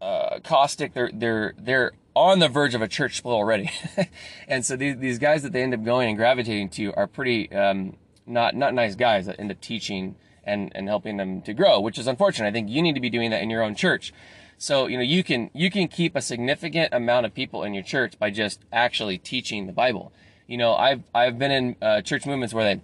uh, 0.02 0.40
caustic. 0.44 0.94
They're 0.94 1.10
they're 1.14 1.54
they're 1.58 1.94
on 2.14 2.40
the 2.40 2.50
verge 2.50 2.76
of 2.76 2.82
a 2.82 2.88
church 2.88 3.16
split 3.16 3.34
already, 3.34 3.72
and 4.50 4.66
so 4.66 4.76
these 4.76 4.98
these 4.98 5.18
guys 5.18 5.42
that 5.44 5.54
they 5.54 5.64
end 5.64 5.74
up 5.74 5.86
going 5.86 6.10
and 6.10 6.18
gravitating 6.18 6.68
to 6.72 6.94
are 6.96 7.08
pretty 7.08 7.50
um, 7.54 7.96
not 8.26 8.58
not 8.58 8.74
nice 8.74 8.96
guys 8.96 9.26
that 9.26 9.40
end 9.40 9.52
up 9.52 9.62
teaching 9.62 10.16
and 10.44 10.70
and 10.76 10.90
helping 10.90 11.16
them 11.16 11.42
to 11.44 11.54
grow, 11.54 11.80
which 11.80 11.98
is 11.98 12.08
unfortunate. 12.08 12.50
I 12.50 12.52
think 12.52 12.70
you 12.70 12.82
need 12.82 12.96
to 12.96 13.02
be 13.02 13.10
doing 13.10 13.32
that 13.32 13.42
in 13.42 13.50
your 13.50 13.64
own 13.64 13.74
church. 13.74 14.12
So, 14.58 14.88
you 14.88 14.98
know, 14.98 15.04
you 15.04 15.24
can, 15.24 15.52
you 15.54 15.70
can 15.70 15.88
keep 15.88 16.16
a 16.16 16.22
significant 16.22 16.94
amount 16.94 17.26
of 17.28 17.34
people 17.34 17.64
in 17.64 17.74
your 17.74 17.84
church 17.84 18.18
by 18.18 18.32
just 18.32 18.66
actually 18.72 19.18
teaching 19.20 19.68
the 19.68 19.74
Bible. 19.74 20.12
You 20.48 20.58
know, 20.58 20.74
I've, 20.74 21.04
I've 21.14 21.38
been 21.38 21.52
in 21.52 21.76
uh, 21.82 22.02
church 22.02 22.26
movements 22.26 22.54
where 22.54 22.64
they, 22.64 22.82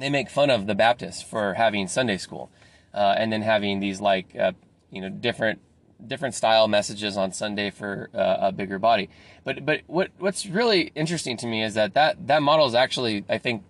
they 0.00 0.10
make 0.10 0.30
fun 0.30 0.48
of 0.48 0.66
the 0.66 0.74
Baptists 0.74 1.22
for 1.22 1.54
having 1.54 1.88
Sunday 1.88 2.16
school, 2.16 2.50
uh, 2.94 3.14
and 3.18 3.32
then 3.32 3.42
having 3.42 3.80
these 3.80 4.00
like, 4.00 4.34
uh, 4.34 4.52
you 4.90 5.02
know, 5.02 5.10
different, 5.10 5.60
different 6.06 6.34
style 6.34 6.68
messages 6.68 7.16
on 7.16 7.32
Sunday 7.32 7.70
for 7.70 8.08
uh, 8.14 8.36
a 8.40 8.52
bigger 8.52 8.78
body. 8.78 9.10
But, 9.44 9.66
but 9.66 9.82
what, 9.86 10.10
what's 10.18 10.46
really 10.46 10.90
interesting 10.94 11.36
to 11.38 11.46
me 11.46 11.62
is 11.62 11.74
that 11.74 11.92
that, 11.94 12.26
that 12.28 12.42
model 12.42 12.66
is 12.66 12.74
actually, 12.74 13.24
I 13.28 13.38
think, 13.38 13.62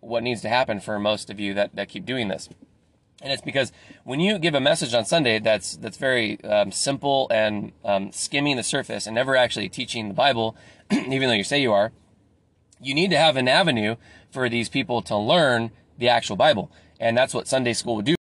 what 0.00 0.22
needs 0.22 0.42
to 0.42 0.48
happen 0.48 0.80
for 0.80 0.98
most 0.98 1.30
of 1.30 1.38
you 1.38 1.54
that, 1.54 1.74
that 1.76 1.88
keep 1.88 2.04
doing 2.04 2.28
this. 2.28 2.48
And 3.22 3.32
it's 3.32 3.42
because 3.42 3.70
when 4.04 4.18
you 4.20 4.38
give 4.38 4.54
a 4.54 4.60
message 4.60 4.94
on 4.94 5.04
Sunday 5.04 5.38
that's 5.38 5.76
that's 5.76 5.98
very 5.98 6.42
um, 6.44 6.72
simple 6.72 7.28
and 7.30 7.72
um, 7.84 8.12
skimming 8.12 8.56
the 8.56 8.62
surface 8.62 9.06
and 9.06 9.14
never 9.14 9.36
actually 9.36 9.68
teaching 9.68 10.08
the 10.08 10.14
Bible, 10.14 10.56
even 10.90 11.28
though 11.28 11.34
you 11.34 11.44
say 11.44 11.60
you 11.60 11.72
are, 11.72 11.92
you 12.80 12.94
need 12.94 13.10
to 13.10 13.18
have 13.18 13.36
an 13.36 13.46
avenue 13.46 13.96
for 14.30 14.48
these 14.48 14.68
people 14.68 15.02
to 15.02 15.16
learn 15.16 15.70
the 15.98 16.08
actual 16.08 16.36
Bible, 16.36 16.70
and 16.98 17.16
that's 17.16 17.34
what 17.34 17.46
Sunday 17.46 17.74
school 17.74 17.96
would 17.96 18.06
do. 18.06 18.14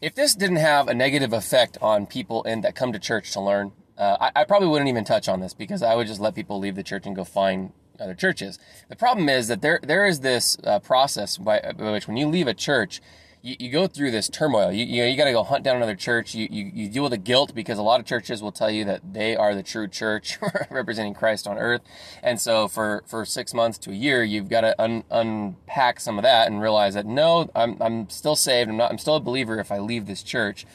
if 0.00 0.14
this 0.14 0.34
didn't 0.34 0.56
have 0.56 0.88
a 0.88 0.94
negative 0.94 1.32
effect 1.32 1.76
on 1.82 2.06
people 2.06 2.42
in 2.44 2.62
that 2.62 2.74
come 2.74 2.92
to 2.92 2.98
church 2.98 3.32
to 3.32 3.40
learn, 3.40 3.72
uh, 3.98 4.16
I, 4.20 4.40
I, 4.40 4.44
probably 4.44 4.68
wouldn't 4.68 4.88
even 4.88 5.04
touch 5.04 5.28
on 5.28 5.40
this 5.40 5.54
because 5.54 5.82
I 5.82 5.94
would 5.94 6.06
just 6.06 6.20
let 6.20 6.34
people 6.34 6.58
leave 6.58 6.74
the 6.74 6.82
church 6.82 7.06
and 7.06 7.16
go 7.16 7.24
find 7.24 7.72
other 8.00 8.14
churches. 8.14 8.58
The 8.88 8.96
problem 8.96 9.28
is 9.28 9.48
that 9.48 9.62
there 9.62 9.80
there 9.82 10.06
is 10.06 10.20
this 10.20 10.58
uh, 10.64 10.78
process 10.80 11.38
by, 11.38 11.60
by, 11.76 11.92
which 11.92 12.06
when 12.06 12.16
you 12.16 12.28
leave 12.28 12.46
a 12.46 12.54
church, 12.54 13.00
you, 13.46 13.54
you 13.60 13.70
go 13.70 13.86
through 13.86 14.10
this 14.10 14.28
turmoil. 14.28 14.72
You 14.72 14.84
you, 14.84 15.04
you 15.04 15.16
got 15.16 15.26
to 15.26 15.32
go 15.32 15.44
hunt 15.44 15.62
down 15.62 15.76
another 15.76 15.94
church. 15.94 16.34
You, 16.34 16.48
you 16.50 16.70
you 16.74 16.88
deal 16.88 17.04
with 17.04 17.12
the 17.12 17.18
guilt 17.18 17.54
because 17.54 17.78
a 17.78 17.82
lot 17.82 18.00
of 18.00 18.06
churches 18.06 18.42
will 18.42 18.50
tell 18.50 18.70
you 18.70 18.84
that 18.86 19.12
they 19.14 19.36
are 19.36 19.54
the 19.54 19.62
true 19.62 19.86
church 19.86 20.38
representing 20.70 21.14
Christ 21.14 21.46
on 21.46 21.56
earth, 21.56 21.82
and 22.24 22.40
so 22.40 22.66
for 22.66 23.04
for 23.06 23.24
six 23.24 23.54
months 23.54 23.78
to 23.78 23.90
a 23.90 23.94
year, 23.94 24.24
you've 24.24 24.48
got 24.48 24.62
to 24.62 24.82
un, 24.82 25.04
unpack 25.10 26.00
some 26.00 26.18
of 26.18 26.24
that 26.24 26.48
and 26.48 26.60
realize 26.60 26.94
that 26.94 27.06
no, 27.06 27.48
I'm 27.54 27.80
I'm 27.80 28.10
still 28.10 28.34
saved. 28.34 28.68
I'm 28.68 28.76
not. 28.76 28.90
I'm 28.90 28.98
still 28.98 29.16
a 29.16 29.20
believer 29.20 29.60
if 29.60 29.70
I 29.70 29.78
leave 29.78 30.06
this 30.06 30.24
church. 30.24 30.66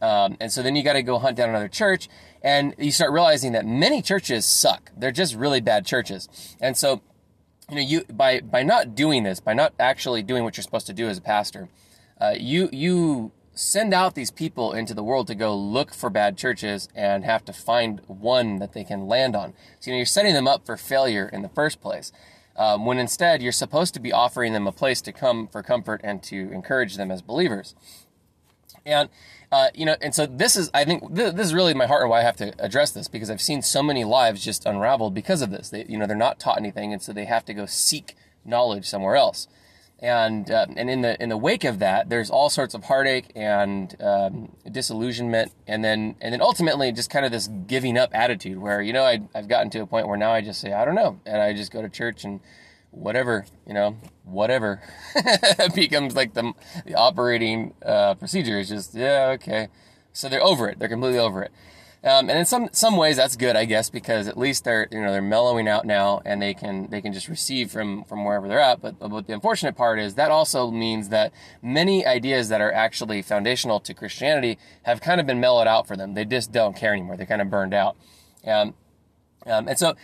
Um, 0.00 0.36
and 0.40 0.50
so 0.50 0.62
then 0.62 0.76
you 0.76 0.82
got 0.82 0.94
to 0.94 1.02
go 1.02 1.18
hunt 1.18 1.36
down 1.36 1.50
another 1.50 1.68
church, 1.68 2.08
and 2.42 2.74
you 2.78 2.92
start 2.92 3.12
realizing 3.12 3.52
that 3.52 3.66
many 3.66 4.00
churches 4.00 4.46
suck. 4.46 4.92
They're 4.96 5.10
just 5.10 5.34
really 5.34 5.60
bad 5.60 5.84
churches, 5.84 6.56
and 6.60 6.76
so 6.76 7.02
you 7.68 7.74
know 7.74 7.82
you 7.82 8.04
by 8.04 8.40
by 8.40 8.62
not 8.62 8.94
doing 8.94 9.24
this, 9.24 9.40
by 9.40 9.52
not 9.52 9.74
actually 9.80 10.22
doing 10.22 10.44
what 10.44 10.56
you're 10.56 10.62
supposed 10.62 10.86
to 10.86 10.92
do 10.92 11.08
as 11.08 11.18
a 11.18 11.22
pastor 11.22 11.68
uh, 12.20 12.34
you 12.38 12.68
you 12.72 13.32
send 13.54 13.92
out 13.92 14.14
these 14.14 14.30
people 14.30 14.72
into 14.72 14.94
the 14.94 15.02
world 15.02 15.26
to 15.26 15.34
go 15.34 15.54
look 15.56 15.92
for 15.92 16.08
bad 16.08 16.36
churches 16.38 16.88
and 16.94 17.24
have 17.24 17.44
to 17.44 17.52
find 17.52 18.00
one 18.06 18.58
that 18.58 18.72
they 18.72 18.84
can 18.84 19.06
land 19.06 19.36
on. 19.36 19.52
So 19.80 19.90
you 19.90 19.94
know 19.94 19.98
you're 19.98 20.06
setting 20.06 20.34
them 20.34 20.48
up 20.48 20.64
for 20.64 20.76
failure 20.76 21.28
in 21.32 21.42
the 21.42 21.48
first 21.48 21.80
place. 21.80 22.12
Um, 22.56 22.84
when 22.84 22.98
instead 22.98 23.42
you're 23.42 23.52
supposed 23.52 23.94
to 23.94 24.00
be 24.00 24.12
offering 24.12 24.52
them 24.52 24.66
a 24.66 24.72
place 24.72 25.00
to 25.02 25.12
come 25.12 25.46
for 25.46 25.62
comfort 25.62 26.00
and 26.04 26.22
to 26.24 26.50
encourage 26.52 26.96
them 26.96 27.10
as 27.10 27.22
believers. 27.22 27.74
And 28.84 29.08
uh, 29.52 29.68
you 29.74 29.84
know, 29.84 29.96
and 30.00 30.14
so 30.14 30.26
this 30.26 30.54
is, 30.54 30.70
I 30.72 30.84
think, 30.84 31.12
this, 31.12 31.32
this, 31.32 31.46
is 31.46 31.54
really 31.54 31.74
my 31.74 31.86
heart 31.86 32.02
and 32.02 32.10
why 32.10 32.20
I 32.20 32.22
have 32.22 32.36
to 32.36 32.54
address 32.60 32.92
this 32.92 33.08
because 33.08 33.30
I've 33.30 33.40
seen 33.40 33.62
so 33.62 33.82
many 33.82 34.04
lives 34.04 34.44
just 34.44 34.64
unraveled 34.64 35.12
because 35.12 35.42
of 35.42 35.50
this. 35.50 35.70
They, 35.70 35.84
you 35.88 35.98
know, 35.98 36.06
they're 36.06 36.16
not 36.16 36.38
taught 36.38 36.58
anything, 36.58 36.92
and 36.92 37.02
so 37.02 37.12
they 37.12 37.24
have 37.24 37.44
to 37.46 37.54
go 37.54 37.66
seek 37.66 38.14
knowledge 38.44 38.84
somewhere 38.84 39.16
else 39.16 39.48
and 40.00 40.50
uh, 40.50 40.66
and 40.76 40.88
in 40.88 41.02
the 41.02 41.22
in 41.22 41.28
the 41.28 41.36
wake 41.36 41.64
of 41.64 41.78
that, 41.78 42.08
there's 42.08 42.30
all 42.30 42.48
sorts 42.48 42.74
of 42.74 42.84
heartache 42.84 43.30
and 43.36 43.94
um, 44.02 44.56
disillusionment, 44.70 45.52
and 45.66 45.84
then 45.84 46.16
and 46.20 46.32
then 46.32 46.40
ultimately 46.40 46.90
just 46.90 47.10
kind 47.10 47.26
of 47.26 47.32
this 47.32 47.48
giving 47.66 47.98
up 47.98 48.10
attitude, 48.14 48.58
where 48.58 48.80
you 48.80 48.92
know 48.92 49.04
I 49.04 49.20
I've 49.34 49.48
gotten 49.48 49.68
to 49.70 49.80
a 49.80 49.86
point 49.86 50.08
where 50.08 50.16
now 50.16 50.32
I 50.32 50.40
just 50.40 50.60
say 50.60 50.72
I 50.72 50.84
don't 50.84 50.94
know, 50.94 51.20
and 51.26 51.40
I 51.40 51.52
just 51.52 51.70
go 51.70 51.82
to 51.82 51.88
church 51.88 52.24
and 52.24 52.40
whatever 52.92 53.44
you 53.66 53.74
know 53.74 53.96
whatever 54.24 54.82
becomes 55.74 56.16
like 56.16 56.32
the 56.34 56.52
the 56.86 56.94
operating 56.94 57.74
uh, 57.84 58.14
procedure 58.14 58.58
is 58.58 58.70
just 58.70 58.94
yeah 58.94 59.32
okay, 59.34 59.68
so 60.14 60.30
they're 60.30 60.42
over 60.42 60.68
it, 60.68 60.78
they're 60.78 60.88
completely 60.88 61.18
over 61.18 61.42
it. 61.42 61.52
Um, 62.02 62.30
and 62.30 62.38
in 62.38 62.46
some 62.46 62.70
some 62.72 62.96
ways 62.96 63.18
that's 63.18 63.36
good, 63.36 63.56
I 63.56 63.66
guess, 63.66 63.90
because 63.90 64.26
at 64.26 64.38
least 64.38 64.64
they're 64.64 64.88
you 64.90 65.02
know 65.02 65.12
they're 65.12 65.20
mellowing 65.20 65.68
out 65.68 65.84
now, 65.84 66.22
and 66.24 66.40
they 66.40 66.54
can 66.54 66.88
they 66.88 67.02
can 67.02 67.12
just 67.12 67.28
receive 67.28 67.70
from 67.70 68.04
from 68.04 68.24
wherever 68.24 68.48
they're 68.48 68.58
at. 68.58 68.80
But 68.80 68.98
but 68.98 69.26
the 69.26 69.34
unfortunate 69.34 69.76
part 69.76 69.98
is 69.98 70.14
that 70.14 70.30
also 70.30 70.70
means 70.70 71.10
that 71.10 71.30
many 71.60 72.06
ideas 72.06 72.48
that 72.48 72.62
are 72.62 72.72
actually 72.72 73.20
foundational 73.20 73.80
to 73.80 73.92
Christianity 73.92 74.58
have 74.84 75.02
kind 75.02 75.20
of 75.20 75.26
been 75.26 75.40
mellowed 75.40 75.66
out 75.66 75.86
for 75.86 75.94
them. 75.94 76.14
They 76.14 76.24
just 76.24 76.52
don't 76.52 76.74
care 76.74 76.92
anymore. 76.92 77.18
They're 77.18 77.26
kind 77.26 77.42
of 77.42 77.50
burned 77.50 77.74
out. 77.74 77.96
Um, 78.46 78.74
um, 79.46 79.68
and 79.68 79.78
so, 79.78 79.94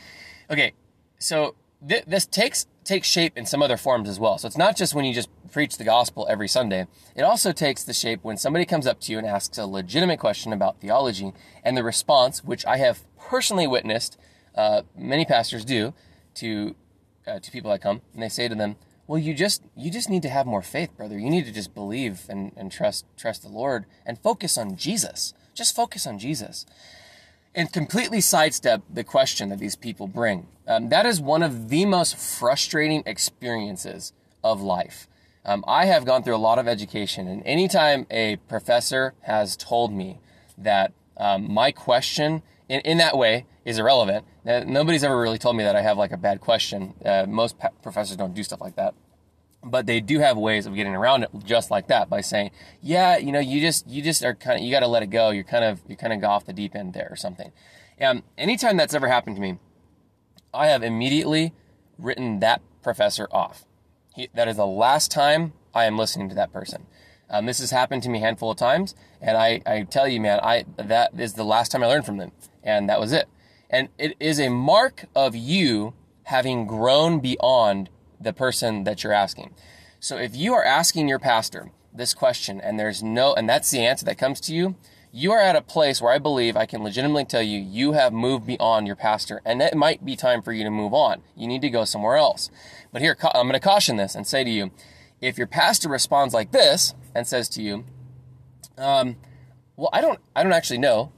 okay, 0.50 0.73
so 1.19 1.55
th- 1.87 2.05
this 2.07 2.26
takes 2.26 2.67
takes 2.87 3.09
shape 3.09 3.37
in 3.37 3.45
some 3.45 3.62
other 3.62 3.76
forms 3.76 4.09
as 4.09 4.19
well. 4.19 4.38
So 4.38 4.47
it's 4.47 4.57
not 4.57 4.76
just 4.76 4.95
when 4.95 5.05
you 5.05 5.12
just 5.12 5.28
preach 5.52 5.76
the 5.76 5.85
gospel 5.85 6.26
every 6.31 6.49
Sunday. 6.49 6.87
It 7.14 7.23
also 7.23 7.52
takes 7.52 7.83
the 7.83 7.93
shape 7.93 8.21
when 8.23 8.37
somebody 8.37 8.64
comes 8.64 8.87
up 8.87 9.00
to 9.00 9.12
you 9.12 9.19
and 9.19 9.26
asks 9.26 9.59
a 9.59 9.66
legitimate 9.66 10.21
question 10.21 10.52
about 10.52 10.81
theology, 10.81 11.33
and 11.64 11.76
the 11.76 11.83
response, 11.83 12.45
which 12.45 12.64
I 12.64 12.76
have 12.78 13.05
personally 13.19 13.66
witnessed, 13.66 14.19
uh, 14.55 14.83
many 14.97 15.25
pastors 15.25 15.64
do, 15.64 15.93
to 16.37 16.76
uh, 17.26 17.40
to 17.40 17.50
people 17.50 17.73
that 17.73 17.83
come, 17.83 18.02
and 18.14 18.23
they 18.23 18.28
say 18.28 18.47
to 18.49 18.55
them, 18.55 18.76
"Well, 19.07 19.19
you 19.19 19.35
just 19.35 19.62
you 19.76 19.90
just 19.90 20.09
need 20.09 20.23
to 20.23 20.28
have 20.28 20.47
more 20.47 20.62
faith, 20.62 20.97
brother. 20.97 21.19
You 21.19 21.28
need 21.28 21.45
to 21.47 21.52
just 21.52 21.75
believe 21.75 22.26
and, 22.28 22.52
and 22.57 22.71
trust 22.71 23.05
trust 23.16 23.43
the 23.43 23.49
Lord 23.49 23.85
and 24.07 24.19
focus 24.19 24.57
on 24.57 24.76
Jesus. 24.76 25.35
Just 25.55 25.75
focus 25.75 26.07
on 26.07 26.19
Jesus." 26.19 26.64
And 27.57 27.73
completely 27.73 28.21
sidestep 28.21 28.83
the 28.93 29.03
question 29.03 29.49
that 29.49 29.59
these 29.59 29.75
people 29.75 30.07
bring. 30.07 30.47
Um, 30.69 30.91
that 30.91 31.07
is 31.07 31.21
one 31.21 31.43
of 31.43 31.71
the 31.71 31.87
most 31.87 32.17
frustrating 32.17 33.03
experiences 33.07 34.13
of 34.45 34.61
life. 34.61 35.09
Um, 35.45 35.65
I 35.67 35.87
have 35.87 36.05
gone 36.05 36.23
through 36.23 36.37
a 36.37 36.39
lot 36.39 36.59
of 36.59 36.69
education, 36.69 37.27
and 37.27 37.43
anytime 37.47 38.07
a 38.11 38.37
professor 38.49 39.15
has 39.23 39.57
told 39.57 39.93
me 39.93 40.19
that 40.59 40.93
um, 41.17 41.51
my 41.51 41.73
question 41.73 42.43
in, 42.69 42.81
in 42.81 42.99
that 42.99 43.17
way 43.17 43.47
is 43.65 43.79
irrelevant, 43.79 44.27
nobody's 44.45 45.03
ever 45.03 45.19
really 45.19 45.39
told 45.39 45.57
me 45.57 45.65
that 45.65 45.75
I 45.75 45.81
have 45.81 45.97
like 45.97 46.13
a 46.13 46.17
bad 46.17 46.41
question. 46.41 46.95
Uh, 47.05 47.27
most 47.27 47.59
pa- 47.59 47.71
professors 47.83 48.17
don't 48.17 48.35
do 48.35 48.43
stuff 48.43 48.61
like 48.61 48.77
that 48.77 48.95
but 49.67 49.87
they 49.87 50.01
do 50.01 50.21
have 50.21 50.37
ways 50.37 50.65
of 50.67 50.75
getting 50.75 50.95
around 50.95 51.25
it 51.25 51.31
just 51.45 51.71
like 51.71 51.89
that 51.89 52.09
by 52.09 52.21
saying, 52.21 52.51
yeah, 52.81 53.17
you 53.17 53.33
know, 53.33 53.41
you 53.41 53.61
just, 53.61 53.87
you 53.89 54.01
just 54.01 54.25
are 54.25 54.35
kind 54.35 54.59
of, 54.59 54.65
you 54.65 54.71
got 54.71 54.81
to 54.81 54.87
let 54.87 55.03
it 55.03 55.11
go. 55.11 55.31
You're 55.31 55.45
kind 55.45 55.65
of, 55.65 55.81
you're 55.89 55.97
kind 55.97 56.13
of 56.13 56.21
go 56.21 56.29
off 56.29 56.47
the 56.47 56.53
deep 56.53 56.75
end 56.75 56.95
there 56.95 57.09
or 57.11 57.17
something. 57.17 57.53
And 57.99 58.23
anytime 58.39 58.77
that's 58.77 58.95
ever 58.95 59.09
happened 59.09 59.37
to 59.37 59.43
me, 59.43 59.59
I 60.55 60.69
have 60.69 60.83
immediately 60.83 61.53
written 61.99 62.41
that 62.41 62.63
professor 62.83 63.27
off. 63.31 63.65
He, 64.15 64.29
that 64.35 64.49
is 64.49 64.57
the 64.57 64.67
last 64.67 65.11
time 65.11 65.53
I 65.75 65.85
am 65.85 65.99
listening 65.99 66.29
to 66.29 66.35
that 66.37 66.53
person. 66.53 66.87
Um, 67.29 67.47
this 67.47 67.59
has 67.59 67.73
happened 67.73 68.03
to 68.05 68.09
me 68.09 68.19
a 68.19 68.21
handful 68.21 68.53
of 68.53 68.57
times, 68.57 68.95
and 69.21 69.37
I, 69.37 69.61
I 69.67 69.83
tell 69.83 70.07
you, 70.07 70.21
man, 70.21 70.39
I 70.43 70.65
that 70.77 71.19
is 71.19 71.35
the 71.35 71.45
last 71.45 71.73
time 71.73 71.83
I 71.83 71.87
learned 71.87 72.07
from 72.07 72.19
them, 72.19 72.31
and 72.63 72.89
that 72.89 73.01
was 73.01 73.13
it. 73.13 73.29
And 73.69 73.89
it 73.99 74.15
is 74.21 74.39
a 74.39 74.49
mark 74.49 75.07
of 75.15 75.35
you 75.35 75.95
having 76.25 76.67
grown 76.67 77.19
beyond 77.19 77.91
the 78.21 78.33
person 78.33 78.85
that 78.85 79.03
you're 79.03 79.13
asking. 79.13 79.55
So 80.01 80.17
if 80.17 80.37
you 80.37 80.55
are 80.55 80.65
asking 80.65 81.09
your 81.09 81.19
pastor 81.19 81.71
this 81.93 82.15
question 82.15 82.61
and 82.61 82.79
there's 82.79 83.03
no, 83.03 83.35
and 83.35 83.49
that's 83.49 83.71
the 83.71 83.85
answer 83.85 84.05
that 84.05 84.19
comes 84.19 84.41
to 84.43 84.55
you, 84.55 84.77
you 85.13 85.33
are 85.33 85.41
at 85.41 85.57
a 85.57 85.63
place 85.63 86.03
where 86.03 86.13
I 86.13 86.19
believe 86.19 86.57
I 86.57 86.67
can 86.67 86.83
legitimately 86.83 87.25
tell 87.25 87.43
you 87.43 87.59
you 87.59 87.93
have 87.93 88.13
moved 88.13 88.47
beyond 88.47 88.87
your 88.87 88.97
pastor 88.97 89.41
and 89.47 89.63
it 89.63 89.75
might 89.75 90.05
be 90.05 90.15
time 90.15 90.43
for 90.43 90.53
you 90.53 90.63
to 90.65 90.71
move 90.71 90.93
on. 90.93 91.23
You 91.35 91.47
need 91.47 91.63
to 91.63 91.71
go 91.71 91.85
somewhere 91.85 92.17
else. 92.17 92.51
But 92.93 93.03
here, 93.03 93.17
I'm 93.35 93.49
going 93.49 93.55
to 93.55 93.61
caution 93.61 93.97
this 93.97 94.15
and 94.15 94.27
say 94.27 94.45
to 94.45 94.51
you, 94.51 94.71
if 95.21 95.39
your 95.39 95.47
pastor 95.47 95.89
responds 95.89 96.35
like 96.35 96.53
this 96.53 96.95
and 97.15 97.27
says 97.27 97.49
to 97.51 97.63
you, 97.63 97.85
um, 98.77 99.17
well, 99.77 99.89
I 99.93 100.01
don't, 100.03 100.19
I 100.35 100.43
don't 100.43 100.53
actually 100.53 100.79
know. 100.79 101.13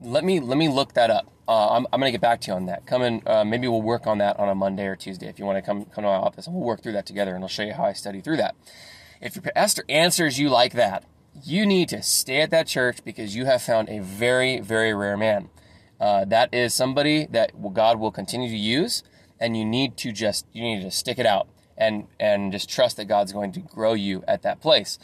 Let 0.00 0.24
me, 0.24 0.40
let 0.40 0.58
me 0.58 0.68
look 0.68 0.94
that 0.94 1.10
up 1.10 1.32
uh, 1.48 1.70
I'm, 1.70 1.86
I'm 1.92 1.98
going 1.98 2.12
to 2.12 2.12
get 2.12 2.20
back 2.20 2.42
to 2.42 2.50
you 2.50 2.54
on 2.54 2.66
that. 2.66 2.86
Come 2.86 3.00
in, 3.00 3.22
uh, 3.26 3.42
maybe 3.42 3.66
we'll 3.66 3.80
work 3.80 4.06
on 4.06 4.18
that 4.18 4.38
on 4.38 4.50
a 4.50 4.54
Monday 4.54 4.86
or 4.86 4.94
Tuesday 4.94 5.28
if 5.28 5.38
you 5.38 5.46
want 5.46 5.56
to 5.56 5.62
come 5.62 5.86
come 5.86 6.04
to 6.04 6.08
my 6.08 6.16
office 6.16 6.46
and 6.46 6.54
we'll 6.54 6.64
work 6.64 6.82
through 6.82 6.92
that 6.92 7.06
together 7.06 7.34
and 7.34 7.42
I'll 7.42 7.48
show 7.48 7.62
you 7.62 7.72
how 7.72 7.84
I 7.84 7.94
study 7.94 8.20
through 8.20 8.36
that. 8.36 8.54
If 9.22 9.34
your 9.34 9.42
pastor 9.42 9.82
answers 9.88 10.38
you 10.38 10.50
like 10.50 10.74
that, 10.74 11.04
you 11.42 11.64
need 11.64 11.88
to 11.88 12.02
stay 12.02 12.42
at 12.42 12.50
that 12.50 12.66
church 12.66 12.98
because 13.02 13.34
you 13.34 13.46
have 13.46 13.62
found 13.62 13.88
a 13.88 14.00
very, 14.00 14.60
very 14.60 14.92
rare 14.92 15.16
man. 15.16 15.48
Uh, 15.98 16.26
that 16.26 16.52
is 16.52 16.74
somebody 16.74 17.26
that 17.30 17.52
God 17.72 17.98
will 17.98 18.12
continue 18.12 18.50
to 18.50 18.56
use, 18.56 19.02
and 19.40 19.56
you 19.56 19.64
need 19.64 19.96
to 19.96 20.12
just 20.12 20.46
you 20.52 20.62
need 20.62 20.82
to 20.82 20.90
stick 20.90 21.18
it 21.18 21.26
out 21.26 21.48
and 21.78 22.08
and 22.20 22.52
just 22.52 22.68
trust 22.68 22.98
that 22.98 23.06
God's 23.06 23.32
going 23.32 23.52
to 23.52 23.60
grow 23.60 23.94
you 23.94 24.22
at 24.28 24.42
that 24.42 24.60
place. 24.60 24.98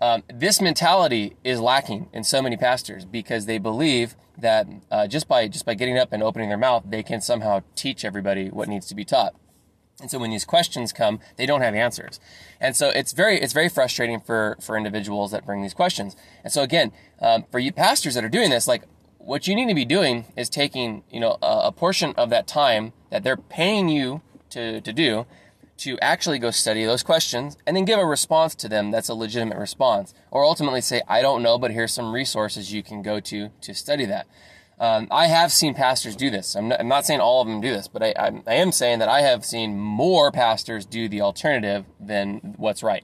Um, 0.00 0.22
this 0.32 0.60
mentality 0.60 1.36
is 1.42 1.58
lacking 1.58 2.08
in 2.12 2.22
so 2.22 2.40
many 2.40 2.56
pastors 2.56 3.04
because 3.04 3.46
they 3.46 3.58
believe 3.58 4.14
that 4.38 4.66
uh, 4.90 5.06
just 5.06 5.28
by 5.28 5.48
just 5.48 5.66
by 5.66 5.74
getting 5.74 5.98
up 5.98 6.12
and 6.12 6.22
opening 6.22 6.48
their 6.48 6.58
mouth, 6.58 6.84
they 6.86 7.02
can 7.02 7.20
somehow 7.20 7.62
teach 7.74 8.04
everybody 8.04 8.48
what 8.48 8.68
needs 8.68 8.86
to 8.86 8.94
be 8.94 9.04
taught. 9.04 9.34
And 10.00 10.10
so 10.10 10.18
when 10.18 10.30
these 10.30 10.44
questions 10.44 10.92
come, 10.92 11.18
they 11.36 11.44
don't 11.44 11.60
have 11.60 11.74
answers. 11.74 12.20
And 12.60 12.76
so 12.76 12.90
it's 12.90 13.12
very 13.12 13.40
it's 13.40 13.52
very 13.52 13.68
frustrating 13.68 14.20
for 14.20 14.56
for 14.60 14.76
individuals 14.76 15.32
that 15.32 15.44
bring 15.44 15.62
these 15.62 15.74
questions. 15.74 16.16
And 16.44 16.52
so 16.52 16.62
again, 16.62 16.92
um, 17.20 17.44
for 17.50 17.58
you 17.58 17.72
pastors 17.72 18.14
that 18.14 18.24
are 18.24 18.28
doing 18.28 18.50
this, 18.50 18.68
like 18.68 18.84
what 19.18 19.48
you 19.48 19.54
need 19.54 19.68
to 19.68 19.74
be 19.74 19.84
doing 19.84 20.26
is 20.36 20.48
taking 20.48 21.02
you 21.10 21.20
know 21.20 21.36
a, 21.42 21.62
a 21.64 21.72
portion 21.72 22.14
of 22.16 22.30
that 22.30 22.46
time 22.46 22.92
that 23.10 23.24
they're 23.24 23.36
paying 23.36 23.88
you 23.88 24.22
to 24.50 24.80
to 24.80 24.92
do 24.92 25.26
to 25.78 25.98
actually 26.00 26.38
go 26.38 26.50
study 26.50 26.84
those 26.84 27.02
questions 27.02 27.56
and 27.66 27.76
then 27.76 27.84
give 27.84 27.98
a 27.98 28.04
response 28.04 28.54
to 28.56 28.68
them 28.68 28.90
that's 28.90 29.08
a 29.08 29.14
legitimate 29.14 29.58
response. 29.58 30.12
Or 30.30 30.44
ultimately 30.44 30.80
say, 30.80 31.02
I 31.08 31.22
don't 31.22 31.42
know, 31.42 31.58
but 31.58 31.70
here's 31.70 31.92
some 31.92 32.12
resources 32.12 32.72
you 32.72 32.82
can 32.82 33.02
go 33.02 33.20
to 33.20 33.50
to 33.60 33.74
study 33.74 34.04
that. 34.06 34.26
Um, 34.80 35.08
I 35.10 35.26
have 35.26 35.50
seen 35.52 35.74
pastors 35.74 36.14
do 36.14 36.30
this. 36.30 36.54
I'm 36.54 36.68
not, 36.68 36.80
I'm 36.80 36.88
not, 36.88 37.04
saying 37.04 37.20
all 37.20 37.40
of 37.40 37.48
them 37.48 37.60
do 37.60 37.70
this, 37.70 37.88
but 37.88 38.00
I, 38.00 38.14
I, 38.16 38.42
I, 38.46 38.54
am 38.54 38.70
saying 38.70 39.00
that 39.00 39.08
I 39.08 39.22
have 39.22 39.44
seen 39.44 39.76
more 39.76 40.30
pastors 40.30 40.86
do 40.86 41.08
the 41.08 41.20
alternative 41.20 41.84
than 41.98 42.54
what's 42.56 42.84
right. 42.84 43.02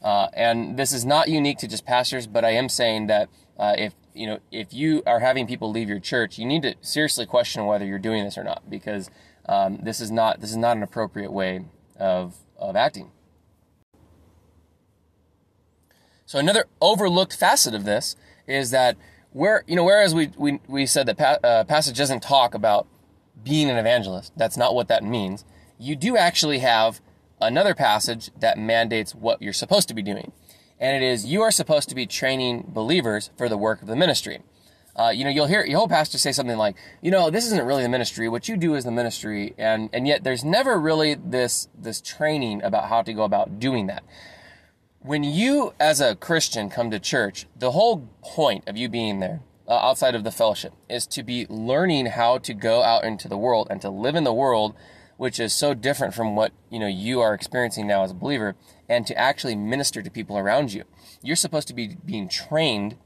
Uh, 0.00 0.28
and 0.32 0.76
this 0.76 0.92
is 0.92 1.04
not 1.04 1.28
unique 1.28 1.58
to 1.58 1.66
just 1.66 1.84
pastors, 1.84 2.28
but 2.28 2.44
I 2.44 2.50
am 2.50 2.68
saying 2.68 3.08
that 3.08 3.28
uh, 3.58 3.74
if 3.76 3.94
you 4.14 4.28
know 4.28 4.38
if 4.52 4.72
you 4.72 5.02
are 5.06 5.18
having 5.18 5.46
people 5.48 5.70
leave 5.70 5.88
your 5.88 5.98
church, 5.98 6.38
you 6.38 6.46
need 6.46 6.62
to 6.62 6.74
seriously 6.82 7.26
question 7.26 7.66
whether 7.66 7.84
you're 7.84 7.98
doing 7.98 8.22
this 8.22 8.38
or 8.38 8.44
not, 8.44 8.70
because 8.70 9.10
um, 9.48 9.80
this 9.82 10.00
is 10.00 10.12
not 10.12 10.40
this 10.40 10.50
is 10.50 10.56
not 10.56 10.76
an 10.76 10.84
appropriate 10.84 11.32
way 11.32 11.64
of, 11.98 12.36
of 12.56 12.76
acting. 12.76 13.10
So 16.28 16.38
another 16.38 16.66
overlooked 16.82 17.34
facet 17.34 17.74
of 17.74 17.84
this 17.84 18.14
is 18.46 18.70
that 18.70 18.96
where 19.30 19.64
you 19.66 19.76
know 19.76 19.84
whereas 19.84 20.14
we 20.14 20.30
we, 20.36 20.60
we 20.68 20.84
said 20.84 21.06
that 21.06 21.16
pa- 21.16 21.38
uh, 21.42 21.64
passage 21.64 21.96
doesn't 21.96 22.22
talk 22.22 22.54
about 22.54 22.86
being 23.42 23.70
an 23.70 23.78
evangelist, 23.78 24.32
that's 24.36 24.56
not 24.56 24.74
what 24.74 24.88
that 24.88 25.02
means. 25.02 25.44
You 25.78 25.96
do 25.96 26.18
actually 26.18 26.58
have 26.58 27.00
another 27.40 27.74
passage 27.74 28.30
that 28.40 28.58
mandates 28.58 29.14
what 29.14 29.40
you're 29.40 29.52
supposed 29.54 29.88
to 29.88 29.94
be 29.94 30.02
doing, 30.02 30.32
and 30.78 31.02
it 31.02 31.06
is 31.06 31.24
you 31.24 31.40
are 31.40 31.50
supposed 31.50 31.88
to 31.88 31.94
be 31.94 32.04
training 32.04 32.66
believers 32.68 33.30
for 33.38 33.48
the 33.48 33.56
work 33.56 33.80
of 33.80 33.88
the 33.88 33.96
ministry. 33.96 34.40
Uh, 34.98 35.10
you 35.10 35.22
know, 35.22 35.30
you'll 35.30 35.46
hear 35.46 35.64
your 35.64 35.78
whole 35.78 35.88
pastor 35.88 36.18
say 36.18 36.32
something 36.32 36.58
like, 36.58 36.74
you 37.00 37.10
know, 37.10 37.30
this 37.30 37.46
isn't 37.46 37.64
really 37.64 37.82
the 37.82 37.88
ministry. 37.88 38.28
What 38.28 38.48
you 38.48 38.56
do 38.56 38.74
is 38.74 38.84
the 38.84 38.90
ministry, 38.90 39.54
and 39.56 39.88
and 39.92 40.08
yet 40.08 40.24
there's 40.24 40.44
never 40.44 40.78
really 40.78 41.14
this 41.14 41.68
this 41.78 42.00
training 42.00 42.62
about 42.62 42.88
how 42.88 43.02
to 43.02 43.12
go 43.12 43.22
about 43.22 43.60
doing 43.60 43.86
that 43.86 44.02
when 45.00 45.22
you, 45.24 45.74
as 45.78 46.00
a 46.00 46.16
Christian, 46.16 46.68
come 46.68 46.90
to 46.90 46.98
church, 46.98 47.46
the 47.56 47.70
whole 47.72 48.08
point 48.22 48.68
of 48.68 48.76
you 48.76 48.88
being 48.88 49.20
there, 49.20 49.40
uh, 49.66 49.72
outside 49.72 50.14
of 50.14 50.24
the 50.24 50.30
fellowship, 50.30 50.72
is 50.88 51.06
to 51.06 51.22
be 51.22 51.46
learning 51.48 52.06
how 52.06 52.38
to 52.38 52.54
go 52.54 52.82
out 52.82 53.04
into 53.04 53.28
the 53.28 53.38
world 53.38 53.68
and 53.70 53.80
to 53.80 53.90
live 53.90 54.14
in 54.14 54.24
the 54.24 54.32
world, 54.32 54.74
which 55.16 55.38
is 55.38 55.52
so 55.52 55.74
different 55.74 56.14
from 56.14 56.36
what 56.36 56.52
you 56.70 56.78
know 56.78 56.86
you 56.86 57.20
are 57.20 57.34
experiencing 57.34 57.86
now 57.86 58.02
as 58.02 58.10
a 58.10 58.14
believer, 58.14 58.56
and 58.88 59.06
to 59.06 59.16
actually 59.16 59.54
minister 59.54 60.02
to 60.02 60.10
people 60.10 60.36
around 60.36 60.72
you. 60.72 60.84
You're 61.22 61.36
supposed 61.36 61.68
to 61.68 61.74
be 61.74 61.96
being 62.04 62.28
trained 62.28 62.96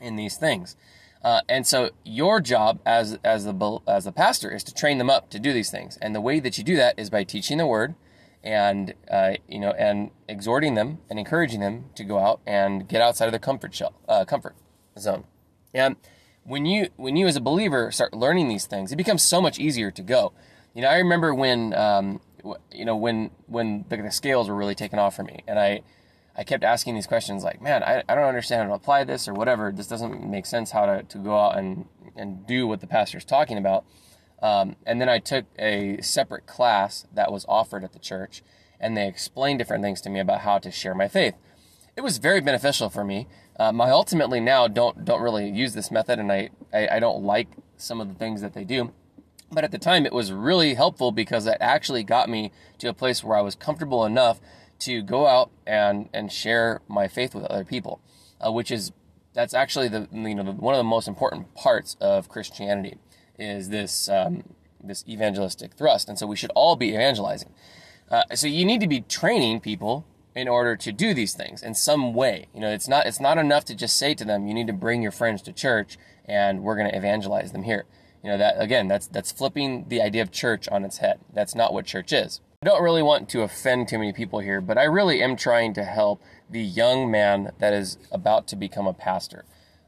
in 0.00 0.16
these 0.16 0.36
things. 0.36 0.76
Uh, 1.22 1.40
and 1.48 1.66
so 1.66 1.90
your 2.04 2.40
job 2.40 2.80
as 2.86 3.18
as 3.24 3.44
the 3.44 3.80
as 3.86 4.04
the 4.04 4.12
pastor 4.12 4.50
is 4.50 4.62
to 4.64 4.74
train 4.74 4.98
them 4.98 5.10
up 5.10 5.30
to 5.30 5.38
do 5.38 5.52
these 5.52 5.70
things. 5.70 5.98
And 6.00 6.14
the 6.14 6.20
way 6.20 6.40
that 6.40 6.58
you 6.58 6.64
do 6.64 6.76
that 6.76 6.98
is 6.98 7.10
by 7.10 7.24
teaching 7.24 7.58
the 7.58 7.66
word, 7.66 7.94
and 8.42 8.94
uh, 9.10 9.34
you 9.48 9.58
know, 9.58 9.72
and 9.72 10.10
exhorting 10.28 10.74
them 10.74 10.98
and 11.10 11.18
encouraging 11.18 11.60
them 11.60 11.86
to 11.96 12.04
go 12.04 12.18
out 12.18 12.40
and 12.46 12.88
get 12.88 13.02
outside 13.02 13.26
of 13.26 13.32
their 13.32 13.40
comfort 13.40 13.74
shell, 13.74 13.94
uh, 14.08 14.24
comfort 14.24 14.54
zone. 14.98 15.24
And 15.74 15.96
when 16.44 16.66
you 16.66 16.88
when 16.96 17.16
you 17.16 17.26
as 17.26 17.36
a 17.36 17.40
believer 17.40 17.90
start 17.90 18.14
learning 18.14 18.48
these 18.48 18.66
things, 18.66 18.92
it 18.92 18.96
becomes 18.96 19.22
so 19.22 19.40
much 19.40 19.58
easier 19.58 19.90
to 19.90 20.02
go. 20.02 20.32
You 20.74 20.82
know, 20.82 20.88
I 20.88 20.98
remember 20.98 21.34
when 21.34 21.74
um, 21.74 22.20
you 22.70 22.84
know 22.84 22.96
when 22.96 23.30
when 23.46 23.84
the, 23.88 23.96
the 23.96 24.10
scales 24.12 24.48
were 24.48 24.54
really 24.54 24.76
taken 24.76 24.98
off 24.98 25.16
for 25.16 25.24
me, 25.24 25.42
and 25.48 25.58
I 25.58 25.82
I 26.38 26.44
kept 26.44 26.62
asking 26.62 26.94
these 26.94 27.08
questions 27.08 27.42
like, 27.42 27.60
man, 27.60 27.82
I, 27.82 28.04
I 28.08 28.14
don't 28.14 28.24
understand 28.24 28.62
how 28.62 28.68
to 28.68 28.74
apply 28.74 29.02
this 29.02 29.26
or 29.26 29.34
whatever. 29.34 29.72
This 29.72 29.88
doesn't 29.88 30.22
make 30.22 30.46
sense 30.46 30.70
how 30.70 30.86
to, 30.86 31.02
to 31.02 31.18
go 31.18 31.36
out 31.36 31.58
and, 31.58 31.86
and 32.16 32.46
do 32.46 32.68
what 32.68 32.80
the 32.80 32.86
pastor's 32.86 33.24
talking 33.24 33.58
about. 33.58 33.84
Um, 34.40 34.76
and 34.86 35.00
then 35.00 35.08
I 35.08 35.18
took 35.18 35.46
a 35.58 36.00
separate 36.00 36.46
class 36.46 37.08
that 37.12 37.32
was 37.32 37.44
offered 37.48 37.82
at 37.82 37.92
the 37.92 37.98
church, 37.98 38.44
and 38.78 38.96
they 38.96 39.08
explained 39.08 39.58
different 39.58 39.82
things 39.82 40.00
to 40.02 40.10
me 40.10 40.20
about 40.20 40.42
how 40.42 40.58
to 40.58 40.70
share 40.70 40.94
my 40.94 41.08
faith. 41.08 41.34
It 41.96 42.02
was 42.02 42.18
very 42.18 42.40
beneficial 42.40 42.88
for 42.88 43.02
me. 43.02 43.26
Um, 43.58 43.80
I 43.80 43.90
ultimately 43.90 44.38
now 44.38 44.68
don't 44.68 45.04
don't 45.04 45.20
really 45.20 45.50
use 45.50 45.74
this 45.74 45.90
method, 45.90 46.20
and 46.20 46.30
I, 46.30 46.50
I, 46.72 46.88
I 46.92 47.00
don't 47.00 47.24
like 47.24 47.48
some 47.76 48.00
of 48.00 48.06
the 48.06 48.14
things 48.14 48.42
that 48.42 48.54
they 48.54 48.62
do. 48.62 48.92
But 49.50 49.64
at 49.64 49.72
the 49.72 49.78
time, 49.78 50.06
it 50.06 50.12
was 50.12 50.30
really 50.30 50.74
helpful 50.74 51.10
because 51.10 51.46
it 51.48 51.56
actually 51.58 52.04
got 52.04 52.28
me 52.28 52.52
to 52.78 52.88
a 52.88 52.94
place 52.94 53.24
where 53.24 53.36
I 53.36 53.40
was 53.40 53.56
comfortable 53.56 54.04
enough 54.04 54.40
to 54.80 55.02
go 55.02 55.26
out 55.26 55.50
and 55.66 56.08
and 56.12 56.32
share 56.32 56.80
my 56.88 57.08
faith 57.08 57.34
with 57.34 57.44
other 57.44 57.64
people, 57.64 58.00
uh, 58.44 58.52
which 58.52 58.70
is 58.70 58.92
that's 59.34 59.54
actually 59.54 59.88
the 59.88 60.08
you 60.12 60.34
know 60.34 60.42
the, 60.42 60.52
one 60.52 60.74
of 60.74 60.78
the 60.78 60.84
most 60.84 61.08
important 61.08 61.54
parts 61.54 61.96
of 62.00 62.28
Christianity 62.28 62.96
is 63.38 63.68
this 63.68 64.08
um, 64.08 64.44
this 64.82 65.04
evangelistic 65.08 65.74
thrust, 65.74 66.08
and 66.08 66.18
so 66.18 66.26
we 66.26 66.36
should 66.36 66.50
all 66.54 66.76
be 66.76 66.88
evangelizing. 66.88 67.52
Uh, 68.10 68.22
so 68.34 68.46
you 68.46 68.64
need 68.64 68.80
to 68.80 68.88
be 68.88 69.02
training 69.02 69.60
people 69.60 70.06
in 70.34 70.48
order 70.48 70.76
to 70.76 70.92
do 70.92 71.12
these 71.14 71.34
things 71.34 71.62
in 71.62 71.74
some 71.74 72.14
way. 72.14 72.46
You 72.54 72.60
know, 72.60 72.70
it's 72.70 72.88
not 72.88 73.06
it's 73.06 73.20
not 73.20 73.38
enough 73.38 73.64
to 73.66 73.74
just 73.74 73.96
say 73.96 74.14
to 74.14 74.24
them, 74.24 74.46
"You 74.46 74.54
need 74.54 74.66
to 74.68 74.72
bring 74.72 75.02
your 75.02 75.12
friends 75.12 75.42
to 75.42 75.52
church, 75.52 75.98
and 76.24 76.62
we're 76.62 76.76
going 76.76 76.90
to 76.90 76.96
evangelize 76.96 77.52
them 77.52 77.64
here." 77.64 77.84
You 78.22 78.30
know 78.30 78.38
that 78.38 78.60
again, 78.60 78.88
that's 78.88 79.06
that's 79.06 79.30
flipping 79.30 79.88
the 79.88 80.00
idea 80.00 80.22
of 80.22 80.30
church 80.30 80.68
on 80.68 80.84
its 80.84 80.98
head. 80.98 81.20
That's 81.32 81.54
not 81.54 81.72
what 81.72 81.86
church 81.86 82.12
is. 82.12 82.40
I 82.60 82.66
don't 82.66 82.82
really 82.82 83.04
want 83.04 83.28
to 83.28 83.42
offend 83.42 83.86
too 83.86 83.98
many 83.98 84.12
people 84.12 84.40
here, 84.40 84.60
but 84.60 84.76
I 84.76 84.82
really 84.82 85.22
am 85.22 85.36
trying 85.36 85.74
to 85.74 85.84
help 85.84 86.20
the 86.50 86.60
young 86.60 87.08
man 87.08 87.52
that 87.60 87.72
is 87.72 87.98
about 88.10 88.48
to 88.48 88.56
become 88.56 88.88
a 88.88 88.92
pastor 88.92 89.44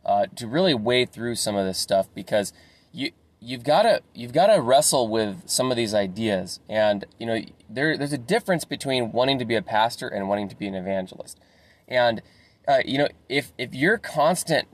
uh, 0.07 0.27
to 0.37 0.47
really 0.47 0.73
wade 0.73 1.13
through 1.13 1.35
some 1.35 1.57
of 1.57 1.67
this 1.67 1.81
stuff 1.81 2.07
because 2.15 2.53
you 2.93 3.11
you've 3.41 3.65
got 3.65 3.83
to 3.83 4.03
you've 4.15 4.33
got 4.33 4.55
to 4.55 4.61
wrestle 4.61 5.09
with 5.09 5.49
some 5.49 5.73
of 5.73 5.77
these 5.77 5.95
ideas. 5.95 6.61
And 6.69 7.07
you 7.19 7.27
know 7.27 7.41
there 7.69 7.99
there's 7.99 8.13
a 8.13 8.19
difference 8.19 8.65
between 8.65 9.11
wanting 9.11 9.41
to 9.41 9.45
be 9.45 9.57
a 9.57 9.63
pastor 9.63 10.07
and 10.07 10.29
wanting 10.29 10.49
to 10.49 10.55
be 10.55 10.69
an 10.69 10.77
evangelist. 10.77 11.41
And 11.89 12.23
uh, 12.69 12.83
you 12.85 12.99
know 12.99 13.09
if 13.29 13.51
if 13.59 13.75
your 13.75 13.99
constant 13.99 14.69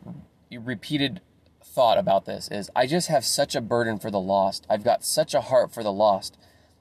repeated 0.52 1.22
thought 1.64 1.98
about 1.98 2.24
this 2.24 2.48
is 2.48 2.70
i 2.74 2.86
just 2.86 3.08
have 3.08 3.22
such 3.24 3.54
a 3.54 3.62
burden 3.62 3.98
for 3.98 4.10
the 4.10 4.20
lost. 4.20 4.66
I've 4.68 4.84
got 4.84 5.02
such 5.02 5.32
a 5.32 5.40
heart 5.40 5.72
for 5.72 5.82
the 5.82 5.92
lost 5.92 6.36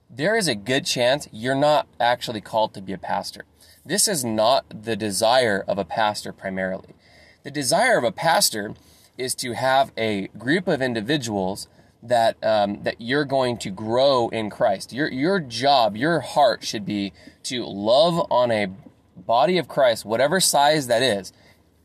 there 0.10 0.38
is 0.38 0.48
a 0.48 0.56
good 0.56 0.86
chance 0.86 1.28
you're 1.32 1.56
not 1.56 1.88
actually 2.00 2.42
called 2.42 2.74
to 2.74 2.82
be 2.82 2.94
a 2.94 2.98
pastor 2.98 3.46
this 3.86 4.08
is 4.08 4.24
not 4.24 4.66
the 4.84 4.96
desire 4.96 5.64
of 5.68 5.78
a 5.78 5.86
pastor 5.86 6.32
primarily 6.32 6.96
the 7.44 7.52
desire 7.52 7.98
of 7.98 8.04
a 8.04 8.12
pastor 8.12 8.74
is 9.18 9.36
to 9.36 9.54
have 9.54 9.92
a 9.98 10.28
group 10.38 10.68
of 10.68 10.82
individuals 10.82 11.68
that 12.02 12.44
um, 12.44 12.84
that 12.84 12.96
you're 13.00 13.26
going 13.26 13.58
to 13.58 13.70
grow 13.70 14.30
in 14.30 14.50
Christ. 14.50 14.94
Your 14.94 15.12
your 15.12 15.40
job, 15.40 15.96
your 15.96 16.20
heart 16.20 16.64
should 16.64 16.86
be 16.86 17.14
to 17.44 17.66
love 17.66 18.26
on 18.32 18.52
a 18.52 18.68
body 19.16 19.58
of 19.58 19.68
Christ, 19.68 20.06
whatever 20.06 20.40
size 20.40 20.88
that 20.88 21.02
is, 21.02 21.34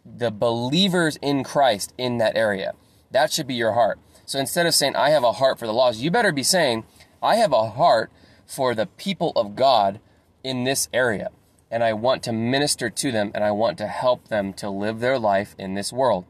the 0.05 0.31
believers 0.31 1.17
in 1.23 1.45
Christ 1.45 1.95
in 1.97 2.19
that 2.19 2.37
area. 2.37 2.75
That 3.11 3.33
should 3.33 3.47
be 3.47 3.55
your 3.55 3.73
heart. 3.73 3.99
So 4.27 4.39
instead 4.39 4.67
of 4.67 4.75
saying 4.75 4.97
I 4.97 5.11
have 5.11 5.25
a 5.25 5.33
heart 5.33 5.59
for 5.59 5.67
the 5.67 5.73
lost, 5.73 6.01
you 6.01 6.11
better 6.11 6.33
be 6.33 6.43
saying 6.43 6.85
I 7.23 7.37
have 7.37 7.53
a 7.53 7.71
heart 7.71 8.11
for 8.47 8.75
the 8.75 8.87
people 8.87 9.33
of 9.37 9.55
God 9.55 10.01
in 10.43 10.65
this 10.65 10.89
area. 10.93 11.31
And 11.71 11.85
I 11.85 11.93
want 11.93 12.23
to 12.25 12.33
minister 12.33 12.91
to 12.91 13.13
them 13.13 13.31
and 13.35 13.45
I 13.45 13.51
want 13.51 13.79
to 13.79 13.87
help 13.87 14.29
them 14.29 14.53
to 14.55 14.71
live 14.71 15.01
their 15.01 15.19
life 15.19 15.55
in 15.59 15.75
this 15.75 15.93
world. 15.93 16.25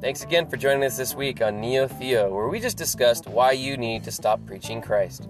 Thanks 0.00 0.24
again 0.24 0.48
for 0.48 0.56
joining 0.56 0.82
us 0.82 0.96
this 0.96 1.14
week 1.14 1.40
on 1.40 1.60
Neo 1.60 1.86
Theo, 1.86 2.34
where 2.34 2.48
we 2.48 2.58
just 2.58 2.76
discussed 2.76 3.28
why 3.28 3.52
you 3.52 3.76
need 3.76 4.02
to 4.04 4.10
stop 4.10 4.44
preaching 4.46 4.80
Christ. 4.80 5.28